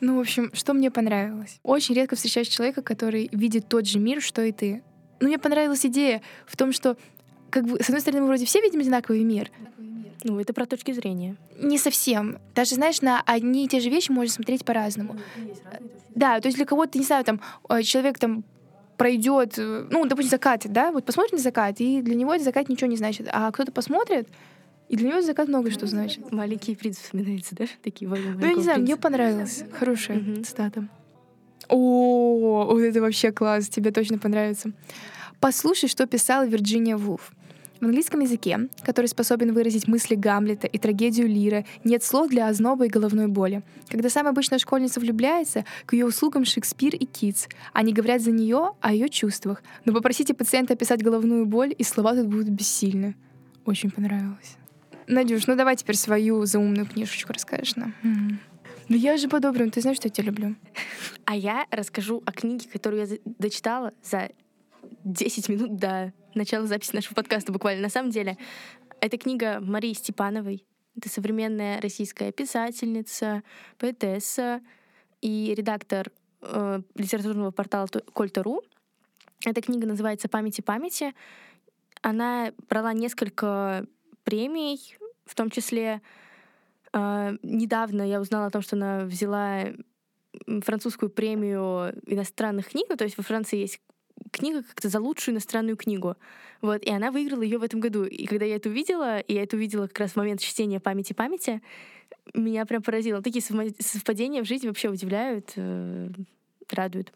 Ну, 0.00 0.16
в 0.16 0.20
общем, 0.20 0.50
что 0.52 0.74
мне 0.74 0.90
понравилось? 0.90 1.58
Очень 1.62 1.94
редко 1.94 2.16
встречаешь 2.16 2.48
человека, 2.48 2.82
который 2.82 3.28
видит 3.32 3.68
тот 3.68 3.86
же 3.86 3.98
мир, 3.98 4.20
что 4.20 4.42
и 4.42 4.52
ты. 4.52 4.82
Ну, 5.20 5.28
мне 5.28 5.38
понравилась 5.38 5.84
идея 5.86 6.20
в 6.46 6.56
том, 6.56 6.72
что, 6.72 6.96
как 7.50 7.64
бы, 7.64 7.82
с 7.82 7.88
одной 7.88 8.00
стороны, 8.00 8.22
мы 8.22 8.26
вроде 8.28 8.44
все 8.44 8.60
видим 8.60 8.80
одинаковый 8.80 9.22
мир. 9.24 9.50
Ну, 10.24 10.40
это 10.40 10.52
про 10.52 10.66
точки 10.66 10.92
зрения. 10.92 11.36
Не 11.58 11.78
совсем. 11.78 12.38
Даже, 12.54 12.74
знаешь, 12.74 13.00
на 13.00 13.22
одни 13.24 13.64
и 13.64 13.68
те 13.68 13.80
же 13.80 13.90
вещи 13.90 14.10
можно 14.10 14.32
смотреть 14.32 14.64
по-разному. 14.64 15.16
Ну, 15.36 15.50
да, 16.14 16.40
то 16.40 16.48
есть 16.48 16.56
для 16.56 16.66
кого-то, 16.66 16.98
не 16.98 17.04
знаю, 17.04 17.24
там, 17.24 17.40
э, 17.68 17.82
человек 17.82 18.18
там 18.18 18.42
пройдет, 18.96 19.58
э, 19.58 19.86
ну, 19.90 20.04
допустим, 20.06 20.30
закат, 20.30 20.62
да, 20.64 20.90
вот 20.90 21.04
посмотрит 21.04 21.32
на 21.32 21.38
закат, 21.38 21.80
и 21.80 22.00
для 22.00 22.14
него 22.14 22.32
этот 22.32 22.44
закат 22.44 22.68
ничего 22.68 22.88
не 22.88 22.96
значит. 22.96 23.28
А 23.30 23.52
кто-то 23.52 23.70
посмотрит, 23.70 24.28
и 24.88 24.96
для 24.96 25.08
него 25.08 25.20
закат 25.20 25.48
много 25.48 25.70
что 25.70 25.86
значит. 25.86 26.30
Маленький 26.32 26.76
принц 26.76 26.98
вспоминается, 26.98 27.54
да? 27.54 27.66
Такие 27.82 28.08
войны. 28.08 28.36
Ну, 28.38 28.46
я 28.46 28.54
не 28.54 28.62
знаю, 28.62 28.80
мне 28.80 28.96
понравилось. 28.96 29.64
Хорошая 29.78 30.18
угу. 30.18 30.42
цитата. 30.42 30.88
О, 31.68 32.66
вот 32.70 32.78
это 32.78 33.00
вообще 33.00 33.32
класс, 33.32 33.68
тебе 33.68 33.90
точно 33.90 34.18
понравится. 34.18 34.70
Послушай, 35.40 35.88
что 35.88 36.06
писала 36.06 36.46
Вирджиния 36.46 36.96
Вулф. 36.96 37.32
В 37.80 37.84
английском 37.84 38.20
языке, 38.20 38.68
который 38.84 39.06
способен 39.06 39.52
выразить 39.52 39.86
мысли 39.86 40.14
Гамлета 40.14 40.66
и 40.66 40.78
трагедию 40.78 41.28
Лира, 41.28 41.66
нет 41.84 42.02
слов 42.02 42.30
для 42.30 42.48
озноба 42.48 42.86
и 42.86 42.88
головной 42.88 43.26
боли. 43.26 43.62
Когда 43.88 44.08
самая 44.08 44.32
обычная 44.32 44.58
школьница 44.58 44.98
влюбляется, 44.98 45.66
к 45.84 45.92
ее 45.92 46.06
услугам 46.06 46.46
Шекспир 46.46 46.94
и 46.94 47.04
Китс. 47.04 47.48
Они 47.74 47.92
говорят 47.92 48.22
за 48.22 48.30
нее 48.30 48.72
о 48.80 48.92
ее 48.94 49.10
чувствах. 49.10 49.62
Но 49.84 49.92
попросите 49.92 50.32
пациента 50.32 50.72
описать 50.72 51.02
головную 51.02 51.44
боль, 51.44 51.74
и 51.76 51.82
слова 51.82 52.14
тут 52.14 52.28
будут 52.28 52.48
бессильны. 52.48 53.14
Очень 53.66 53.90
понравилось. 53.90 54.56
Надюш, 55.06 55.46
ну 55.46 55.56
давай 55.56 55.76
теперь 55.76 55.96
свою 55.96 56.44
заумную 56.46 56.86
книжечку 56.86 57.32
расскажешь 57.32 57.76
нам. 57.76 57.94
Ну 58.88 58.96
я 58.96 59.16
же 59.16 59.28
по-доброму, 59.28 59.70
ты 59.70 59.80
знаешь, 59.80 59.96
что 59.96 60.06
я 60.06 60.12
тебя 60.12 60.26
люблю. 60.26 60.54
А 61.24 61.34
я 61.34 61.66
расскажу 61.70 62.22
о 62.24 62.32
книге, 62.32 62.68
которую 62.72 63.06
я 63.06 63.16
дочитала 63.24 63.92
за 64.02 64.30
10 65.04 65.48
минут 65.48 65.76
до 65.76 66.12
начала 66.34 66.66
записи 66.66 66.94
нашего 66.94 67.14
подкаста 67.14 67.52
буквально. 67.52 67.82
На 67.82 67.88
самом 67.88 68.10
деле, 68.10 68.36
это 69.00 69.18
книга 69.18 69.60
Марии 69.60 69.92
Степановой. 69.92 70.64
Это 70.96 71.08
современная 71.08 71.80
российская 71.80 72.32
писательница, 72.32 73.42
поэтесса 73.78 74.60
и 75.20 75.52
редактор 75.56 76.10
э, 76.42 76.80
литературного 76.94 77.50
портала 77.50 77.86
Кольта.ру. 77.86 78.62
Эта 79.44 79.60
книга 79.60 79.86
называется 79.86 80.28
«Памяти 80.28 80.60
памяти». 80.62 81.14
Она 82.02 82.52
брала 82.68 82.92
несколько 82.92 83.86
премий, 84.26 84.98
в 85.24 85.36
том 85.36 85.50
числе 85.50 86.02
э, 86.92 87.36
недавно 87.42 88.02
я 88.02 88.20
узнала 88.20 88.46
о 88.46 88.50
том, 88.50 88.60
что 88.60 88.74
она 88.74 89.04
взяла 89.04 89.66
французскую 90.64 91.10
премию 91.10 91.94
иностранных 92.06 92.68
книг, 92.70 92.86
ну, 92.90 92.96
то 92.96 93.04
есть 93.04 93.16
во 93.16 93.22
Франции 93.22 93.58
есть 93.58 93.80
книга 94.32 94.64
как-то 94.64 94.88
за 94.88 95.00
лучшую 95.00 95.34
иностранную 95.34 95.76
книгу. 95.76 96.16
Вот, 96.60 96.82
и 96.82 96.90
она 96.90 97.12
выиграла 97.12 97.42
ее 97.42 97.58
в 97.58 97.62
этом 97.62 97.78
году. 97.78 98.04
И 98.04 98.26
когда 98.26 98.44
я 98.44 98.56
это 98.56 98.68
увидела, 98.68 99.20
и 99.20 99.34
я 99.34 99.44
это 99.44 99.56
увидела 99.56 99.86
как 99.86 100.00
раз 100.00 100.12
в 100.12 100.16
момент 100.16 100.40
чтения 100.40 100.80
памяти 100.80 101.12
памяти, 101.12 101.62
меня 102.34 102.66
прям 102.66 102.82
поразило. 102.82 103.22
Такие 103.22 103.42
совпадения 103.42 104.42
в 104.42 104.46
жизни 104.46 104.66
вообще 104.66 104.88
удивляют, 104.88 105.52
э, 105.54 106.08
радуют. 106.70 107.12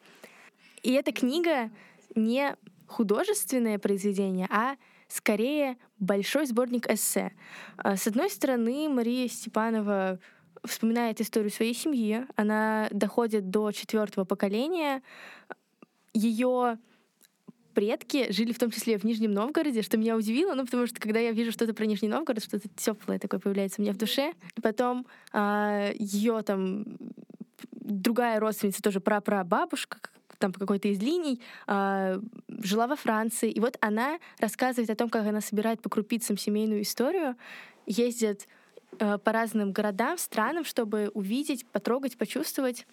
И 0.82 0.92
эта 0.92 1.10
книга 1.10 1.70
не 2.14 2.56
художественное 2.86 3.78
произведение, 3.78 4.46
а 4.50 4.76
скорее 5.08 5.76
большой 6.00 6.46
сборник 6.46 6.90
эссе. 6.90 7.32
А, 7.76 7.96
с 7.96 8.06
одной 8.06 8.30
стороны, 8.30 8.88
Мария 8.88 9.28
Степанова 9.28 10.18
вспоминает 10.64 11.20
историю 11.20 11.50
своей 11.50 11.74
семьи. 11.74 12.26
Она 12.36 12.88
доходит 12.90 13.50
до 13.50 13.70
четвертого 13.72 14.24
поколения. 14.24 15.02
Ее 16.12 16.78
предки 17.74 18.32
жили 18.32 18.52
в 18.52 18.58
том 18.58 18.70
числе 18.70 18.98
в 18.98 19.04
Нижнем 19.04 19.32
Новгороде, 19.32 19.82
что 19.82 19.96
меня 19.96 20.16
удивило, 20.16 20.54
ну, 20.54 20.64
потому 20.64 20.86
что 20.86 21.00
когда 21.00 21.20
я 21.20 21.30
вижу 21.30 21.52
что-то 21.52 21.72
про 21.72 21.86
Нижний 21.86 22.08
Новгород, 22.08 22.42
что-то 22.42 22.68
теплое 22.68 23.18
такое 23.18 23.38
появляется 23.38 23.80
у 23.80 23.84
меня 23.84 23.92
в 23.92 23.96
душе. 23.96 24.32
Потом 24.60 25.06
а, 25.32 25.90
ее 25.94 26.42
там 26.42 26.84
другая 27.72 28.40
родственница, 28.40 28.82
тоже 28.82 29.00
прапрабабушка, 29.00 29.98
там 30.38 30.52
по 30.52 30.58
какой-то 30.58 30.88
из 30.88 31.00
линий, 31.00 31.40
э, 31.66 32.20
жила 32.60 32.86
во 32.86 32.96
Франции. 32.96 33.50
И 33.50 33.60
вот 33.60 33.76
она 33.80 34.18
рассказывает 34.38 34.90
о 34.90 34.94
том, 34.94 35.08
как 35.08 35.26
она 35.26 35.40
собирает 35.40 35.82
по 35.82 35.88
крупицам 35.88 36.36
семейную 36.36 36.82
историю, 36.82 37.36
ездит 37.86 38.46
э, 38.98 39.18
по 39.18 39.32
разным 39.32 39.72
городам, 39.72 40.18
странам, 40.18 40.64
чтобы 40.64 41.10
увидеть, 41.14 41.66
потрогать, 41.66 42.16
почувствовать 42.16 42.86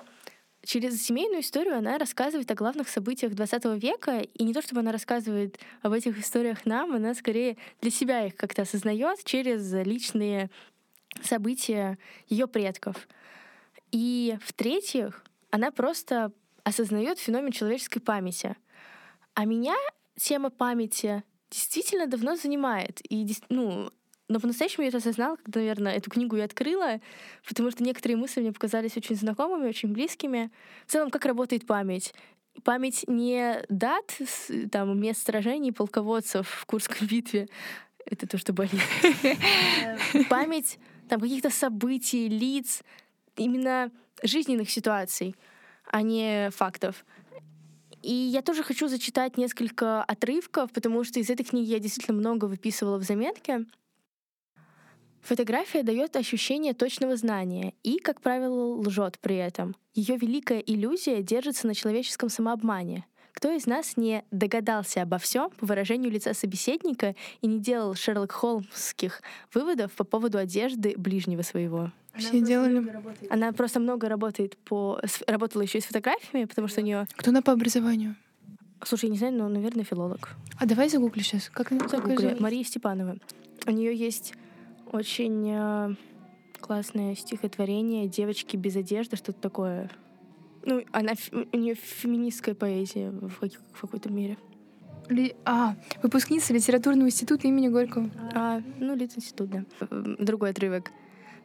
через 0.68 1.02
семейную 1.02 1.42
историю 1.42 1.78
она 1.78 1.98
рассказывает 1.98 2.52
о 2.52 2.56
главных 2.56 2.90
событиях 2.90 3.34
20 3.34 3.66
века, 3.82 4.20
и 4.20 4.44
не 4.44 4.54
то 4.54 4.62
чтобы 4.62 4.82
она 4.82 4.92
рассказывает 4.92 5.58
об 5.82 5.94
этих 5.94 6.20
историях 6.20 6.66
нам, 6.66 6.94
она 6.94 7.14
скорее 7.14 7.58
для 7.82 7.90
себя 7.90 8.26
их 8.26 8.36
как-то 8.36 8.64
осознает 8.64 9.24
через 9.24 9.72
личные 9.74 10.50
события 11.24 11.98
ее 12.28 12.48
предков. 12.48 13.08
И 13.92 14.38
в-третьих, 14.44 15.24
она 15.52 15.72
просто 15.72 16.34
осознает 16.64 17.18
феномен 17.20 17.52
человеческой 17.52 18.02
памяти. 18.02 18.56
А 19.38 19.46
меня 19.46 19.76
тема 20.16 20.50
памяти 20.50 21.24
действительно 21.52 22.08
давно 22.08 22.36
занимает. 22.36 23.02
И 23.08 23.24
ну, 23.50 23.92
но 24.28 24.40
по-настоящему 24.40 24.82
я 24.82 24.88
это 24.90 24.98
осознала, 24.98 25.36
когда, 25.36 25.60
наверное, 25.60 25.96
эту 25.96 26.10
книгу 26.10 26.36
я 26.38 26.46
открыла, 26.46 27.00
потому 27.48 27.70
что 27.70 27.84
некоторые 27.84 28.18
мысли 28.18 28.42
мне 28.42 28.52
показались 28.52 28.98
очень 28.98 29.16
знакомыми, 29.16 29.70
очень 29.70 29.94
близкими. 29.94 30.50
В 30.88 30.92
целом, 30.92 31.12
как 31.12 31.26
работает 31.26 31.68
память? 31.68 32.16
Память 32.64 33.04
не 33.08 33.64
дат, 33.70 34.18
там, 34.72 35.00
мест 35.00 35.24
сражений 35.24 35.72
полководцев 35.72 36.48
в 36.50 36.66
Курской 36.66 37.06
битве, 37.08 37.48
это 38.08 38.26
то, 38.26 38.40
что 38.40 38.54
болит. 38.54 38.82
Память 40.32 40.80
там 41.10 41.22
каких-то 41.22 41.52
событий, 41.52 42.28
лиц, 42.28 42.82
именно 43.36 43.92
жизненных 44.24 44.72
ситуаций, 44.72 45.36
а 45.86 46.02
не 46.02 46.50
фактов. 46.50 47.06
И 48.08 48.14
я 48.14 48.42
тоже 48.42 48.64
хочу 48.64 48.88
зачитать 48.88 49.36
несколько 49.36 50.02
отрывков, 50.02 50.72
потому 50.72 51.04
что 51.04 51.20
из 51.20 51.30
этой 51.30 51.44
книги 51.44 51.68
я 51.72 51.80
действительно 51.80 52.18
много 52.18 52.46
выписывала 52.46 52.98
в 52.98 53.04
заметке. 53.04 53.66
Фотография 55.20 55.84
дает 55.84 56.16
ощущение 56.16 56.74
точного 56.74 57.18
знания 57.18 57.74
и, 57.84 58.00
как 58.00 58.22
правило, 58.22 58.78
лжет 58.78 59.20
при 59.20 59.36
этом. 59.36 59.76
Ее 59.94 60.16
великая 60.16 60.60
иллюзия 60.60 61.22
держится 61.22 61.68
на 61.68 61.76
человеческом 61.76 62.30
самообмане. 62.30 63.06
Кто 63.38 63.52
из 63.52 63.68
нас 63.68 63.98
не 63.98 64.26
догадался 64.32 65.04
обо 65.04 65.20
всем 65.20 65.52
по 65.52 65.68
выражению 65.68 66.10
лица 66.10 66.34
собеседника 66.34 67.14
и 67.42 67.46
не 67.46 67.60
делал 67.60 67.94
Шерлок 67.94 68.32
Холмских 68.32 69.22
выводов 69.54 69.92
по 69.92 70.04
поводу 70.04 70.40
одежды 70.40 70.96
ближнего 70.98 71.44
своего? 71.44 71.92
Все 72.16 72.42
делали. 72.42 72.84
Она 73.30 73.52
просто 73.52 73.80
много 73.80 74.10
работает 74.10 74.58
по... 74.58 75.00
Работала 75.28 75.62
еще 75.62 75.78
и 75.78 75.82
с 75.82 75.86
фотографиями, 75.86 76.46
потому 76.46 76.68
что 76.68 76.82
у 76.82 76.84
нее... 76.84 77.06
Кто 77.16 77.30
она 77.30 77.44
по 77.44 77.54
образованию? 77.54 78.16
Слушай, 78.84 79.06
я 79.06 79.12
не 79.12 79.18
знаю, 79.20 79.36
но, 79.36 79.48
наверное, 79.50 79.84
филолог. 79.84 80.30
А 80.58 80.66
давай 80.66 80.90
загугли 80.90 81.22
сейчас. 81.22 81.50
Как 81.50 81.70
Загугли. 81.92 82.38
Мария 82.40 82.64
Степанова. 82.64 83.18
У 83.68 83.72
нее 83.72 83.96
есть 83.96 84.34
очень 84.92 85.48
э, 85.48 85.94
классное 86.60 87.14
стихотворение 87.14 88.08
«Девочки 88.08 88.58
без 88.58 88.76
одежды», 88.76 89.16
что-то 89.16 89.40
такое. 89.40 89.92
Ну, 90.66 90.84
она, 90.92 91.14
у 91.32 91.58
нее 91.58 91.76
феминистская 91.76 92.56
поэзия 92.56 93.12
в, 93.12 93.30
в 93.30 93.82
какой-то 93.82 94.10
мере. 94.10 94.38
Ли, 95.10 95.36
а, 95.46 95.76
выпускница 96.04 96.54
литературного 96.54 97.08
института 97.08 97.48
имени 97.48 97.70
Горького. 97.70 98.10
А, 98.34 98.62
ну, 98.80 98.96
Литинститут, 98.96 99.50
да. 99.50 99.64
Другой 99.90 100.50
отрывок. 100.50 100.92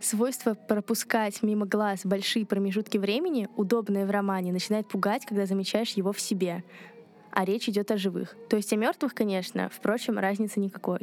Свойство 0.00 0.54
пропускать 0.54 1.42
мимо 1.44 1.64
глаз 1.64 2.00
большие 2.04 2.44
промежутки 2.44 2.98
времени, 2.98 3.48
удобное 3.56 4.04
в 4.04 4.10
романе, 4.10 4.52
начинает 4.52 4.88
пугать, 4.88 5.24
когда 5.24 5.46
замечаешь 5.46 5.92
его 5.92 6.12
в 6.12 6.20
себе. 6.20 6.64
А 7.30 7.44
речь 7.44 7.68
идет 7.68 7.92
о 7.92 7.96
живых. 7.96 8.36
То 8.50 8.56
есть 8.56 8.72
о 8.72 8.76
мертвых, 8.76 9.14
конечно, 9.14 9.70
впрочем, 9.72 10.18
разницы 10.18 10.58
никакой. 10.58 11.00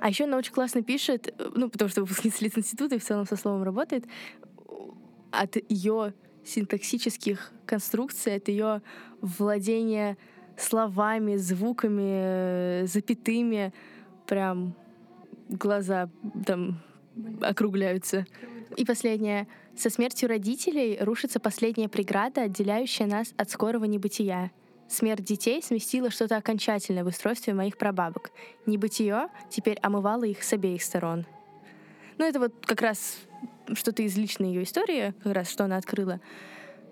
А 0.00 0.08
еще 0.10 0.24
она 0.24 0.36
очень 0.36 0.52
классно 0.52 0.82
пишет, 0.82 1.34
ну, 1.54 1.70
потому 1.70 1.88
что 1.88 2.02
выпускница 2.02 2.44
института 2.44 2.96
и 2.96 2.98
в 2.98 3.04
целом 3.04 3.26
со 3.26 3.36
словом 3.36 3.62
работает, 3.62 4.04
от 5.30 5.56
ее 5.68 6.14
синтаксических 6.44 7.52
конструкций, 7.66 8.36
от 8.36 8.48
ее 8.48 8.82
владения 9.20 10.16
словами, 10.56 11.36
звуками, 11.36 12.86
запятыми, 12.86 13.72
прям 14.26 14.74
глаза 15.48 16.10
там 16.46 16.80
округляются. 17.40 18.26
И 18.76 18.84
последнее. 18.84 19.48
Со 19.76 19.88
смертью 19.88 20.28
родителей 20.28 20.98
рушится 21.00 21.40
последняя 21.40 21.88
преграда, 21.88 22.42
отделяющая 22.42 23.06
нас 23.06 23.32
от 23.36 23.50
скорого 23.50 23.86
небытия. 23.86 24.52
Смерть 24.88 25.24
детей 25.24 25.62
сместила 25.62 26.10
что-то 26.10 26.36
окончательное 26.36 27.04
в 27.04 27.06
устройстве 27.06 27.54
моих 27.54 27.78
прабабок. 27.78 28.30
Небытие 28.66 29.28
теперь 29.48 29.78
омывало 29.78 30.24
их 30.24 30.42
с 30.42 30.52
обеих 30.52 30.82
сторон. 30.82 31.26
Ну, 32.18 32.24
это 32.24 32.40
вот 32.40 32.52
как 32.66 32.82
раз 32.82 33.18
что-то 33.74 34.02
из 34.02 34.16
личной 34.16 34.48
ее 34.48 34.62
истории, 34.62 35.14
как 35.22 35.32
раз 35.32 35.50
что 35.50 35.64
она 35.64 35.76
открыла. 35.76 36.20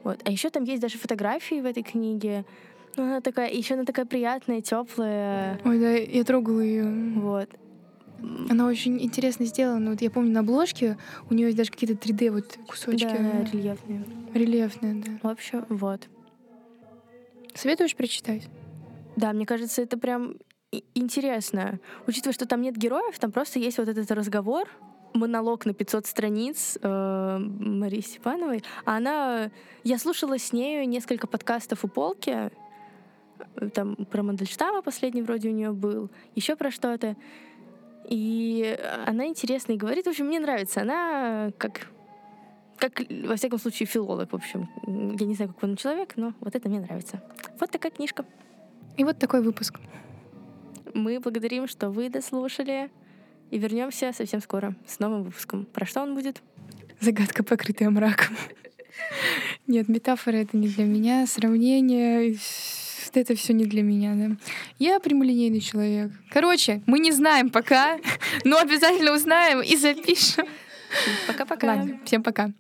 Вот. 0.05 0.21
А 0.25 0.31
еще 0.31 0.51
там 0.51 0.65
есть 0.65 0.81
даже 0.81 0.99
фотографии 0.99 1.61
в 1.61 1.67
этой 1.67 1.83
книге. 1.83 2.45
Ну, 2.97 3.05
она 3.05 3.21
такая, 3.21 3.51
еще 3.51 3.75
она 3.75 3.85
такая 3.85 4.07
приятная, 4.07 4.61
теплая. 4.61 5.61
Ой, 5.65 5.79
да, 5.79 5.91
я 5.93 6.25
трогала 6.25 6.61
ее. 6.61 6.85
Вот. 7.17 7.49
Она 8.49 8.67
очень 8.67 9.01
интересно 9.01 9.47
сделана. 9.47 9.91
Вот 9.91 10.03
я 10.03 10.11
помню 10.11 10.33
на 10.33 10.41
обложке 10.41 10.97
у 11.31 11.35
нее 11.35 11.47
есть 11.47 11.57
даже 11.57 11.71
какие-то 11.71 11.95
3D 11.95 12.31
вот 12.33 12.59
кусочки. 12.67 13.05
Да, 13.05 13.45
рельефные. 13.53 14.05
Рельефные, 14.35 14.95
да. 14.95 15.13
В 15.23 15.31
общем, 15.31 15.65
вот. 15.69 16.09
Советуешь 17.55 17.95
прочитать? 17.95 18.49
Да, 19.17 19.33
мне 19.33 19.47
кажется, 19.47 19.83
это 19.83 19.99
прям 19.99 20.37
интересно. 20.95 21.81
Учитывая, 22.07 22.33
что 22.33 22.47
там 22.47 22.63
нет 22.63 22.77
героев, 22.77 23.19
там 23.19 23.33
просто 23.33 23.59
есть 23.59 23.79
вот 23.79 23.89
этот 23.89 24.11
разговор, 24.11 24.69
монолог 25.15 25.67
на 25.67 25.75
500 25.75 26.07
страниц 26.07 26.79
э, 26.81 27.39
Марии 27.39 28.01
Степановой. 28.01 28.63
Она... 28.85 29.51
Я 29.85 29.99
слушала 29.99 30.39
с 30.39 30.53
нею 30.53 30.89
несколько 30.89 31.27
подкастов 31.27 31.85
у 31.85 31.89
полки. 31.89 32.51
Там 33.75 33.97
про 33.97 34.23
Мандельштама 34.23 34.83
последний 34.83 35.23
вроде 35.23 35.49
у 35.49 35.53
нее 35.53 35.73
был. 35.73 36.11
Еще 36.35 36.57
про 36.57 36.71
что-то. 36.71 37.17
И 38.09 38.79
она 39.07 39.27
интересно 39.27 39.73
и 39.73 39.77
говорит. 39.77 40.07
В 40.07 40.11
общем, 40.11 40.27
мне 40.27 40.41
нравится. 40.41 40.83
Она 40.83 41.51
как 41.59 41.89
как, 42.79 43.03
во 43.11 43.35
всяком 43.35 43.59
случае, 43.59 43.87
филолог, 43.87 44.31
в 44.33 44.37
общем. 44.37 44.69
Я 44.87 45.27
не 45.27 45.35
знаю, 45.35 45.53
какой 45.53 45.69
он 45.71 45.77
человек, 45.77 46.17
но 46.17 46.33
вот 46.41 46.55
это 46.55 46.69
мне 46.69 46.81
нравится. 46.81 47.21
Вот 47.59 47.71
такая 47.71 47.91
книжка. 47.91 48.25
И 48.97 49.05
вот 49.05 49.19
такой 49.19 49.43
выпуск. 49.43 49.81
Мы 50.95 51.21
благодарим, 51.21 51.67
что 51.67 51.91
вы 51.91 52.09
дослушали. 52.09 52.91
И 53.51 53.59
вернемся 53.59 54.13
совсем 54.13 54.41
скоро 54.41 54.75
с 54.87 54.99
новым 54.99 55.25
выпуском. 55.25 55.65
Про 55.65 55.87
что 55.87 56.03
он 56.03 56.15
будет? 56.15 56.43
Загадка, 57.01 57.43
покрытая 57.43 57.91
мраком. 57.91 58.37
Нет, 59.67 59.89
метафора 59.89 60.37
это 60.37 60.57
не 60.57 60.69
для 60.69 60.85
меня, 60.85 61.27
сравнение, 61.27 62.37
это 63.15 63.35
все 63.35 63.53
не 63.53 63.65
для 63.65 63.83
меня, 63.83 64.15
да. 64.15 64.37
Я 64.79 64.99
прямолинейный 64.99 65.61
человек. 65.61 66.11
Короче, 66.31 66.83
мы 66.87 66.99
не 66.99 67.13
знаем 67.13 67.51
пока, 67.51 67.99
но 68.45 68.59
обязательно 68.59 69.13
узнаем 69.13 69.61
и 69.61 69.77
запишем. 69.77 70.47
Пока-пока. 71.27 71.67
Ладно, 71.67 72.01
всем 72.05 72.23
пока. 72.23 72.51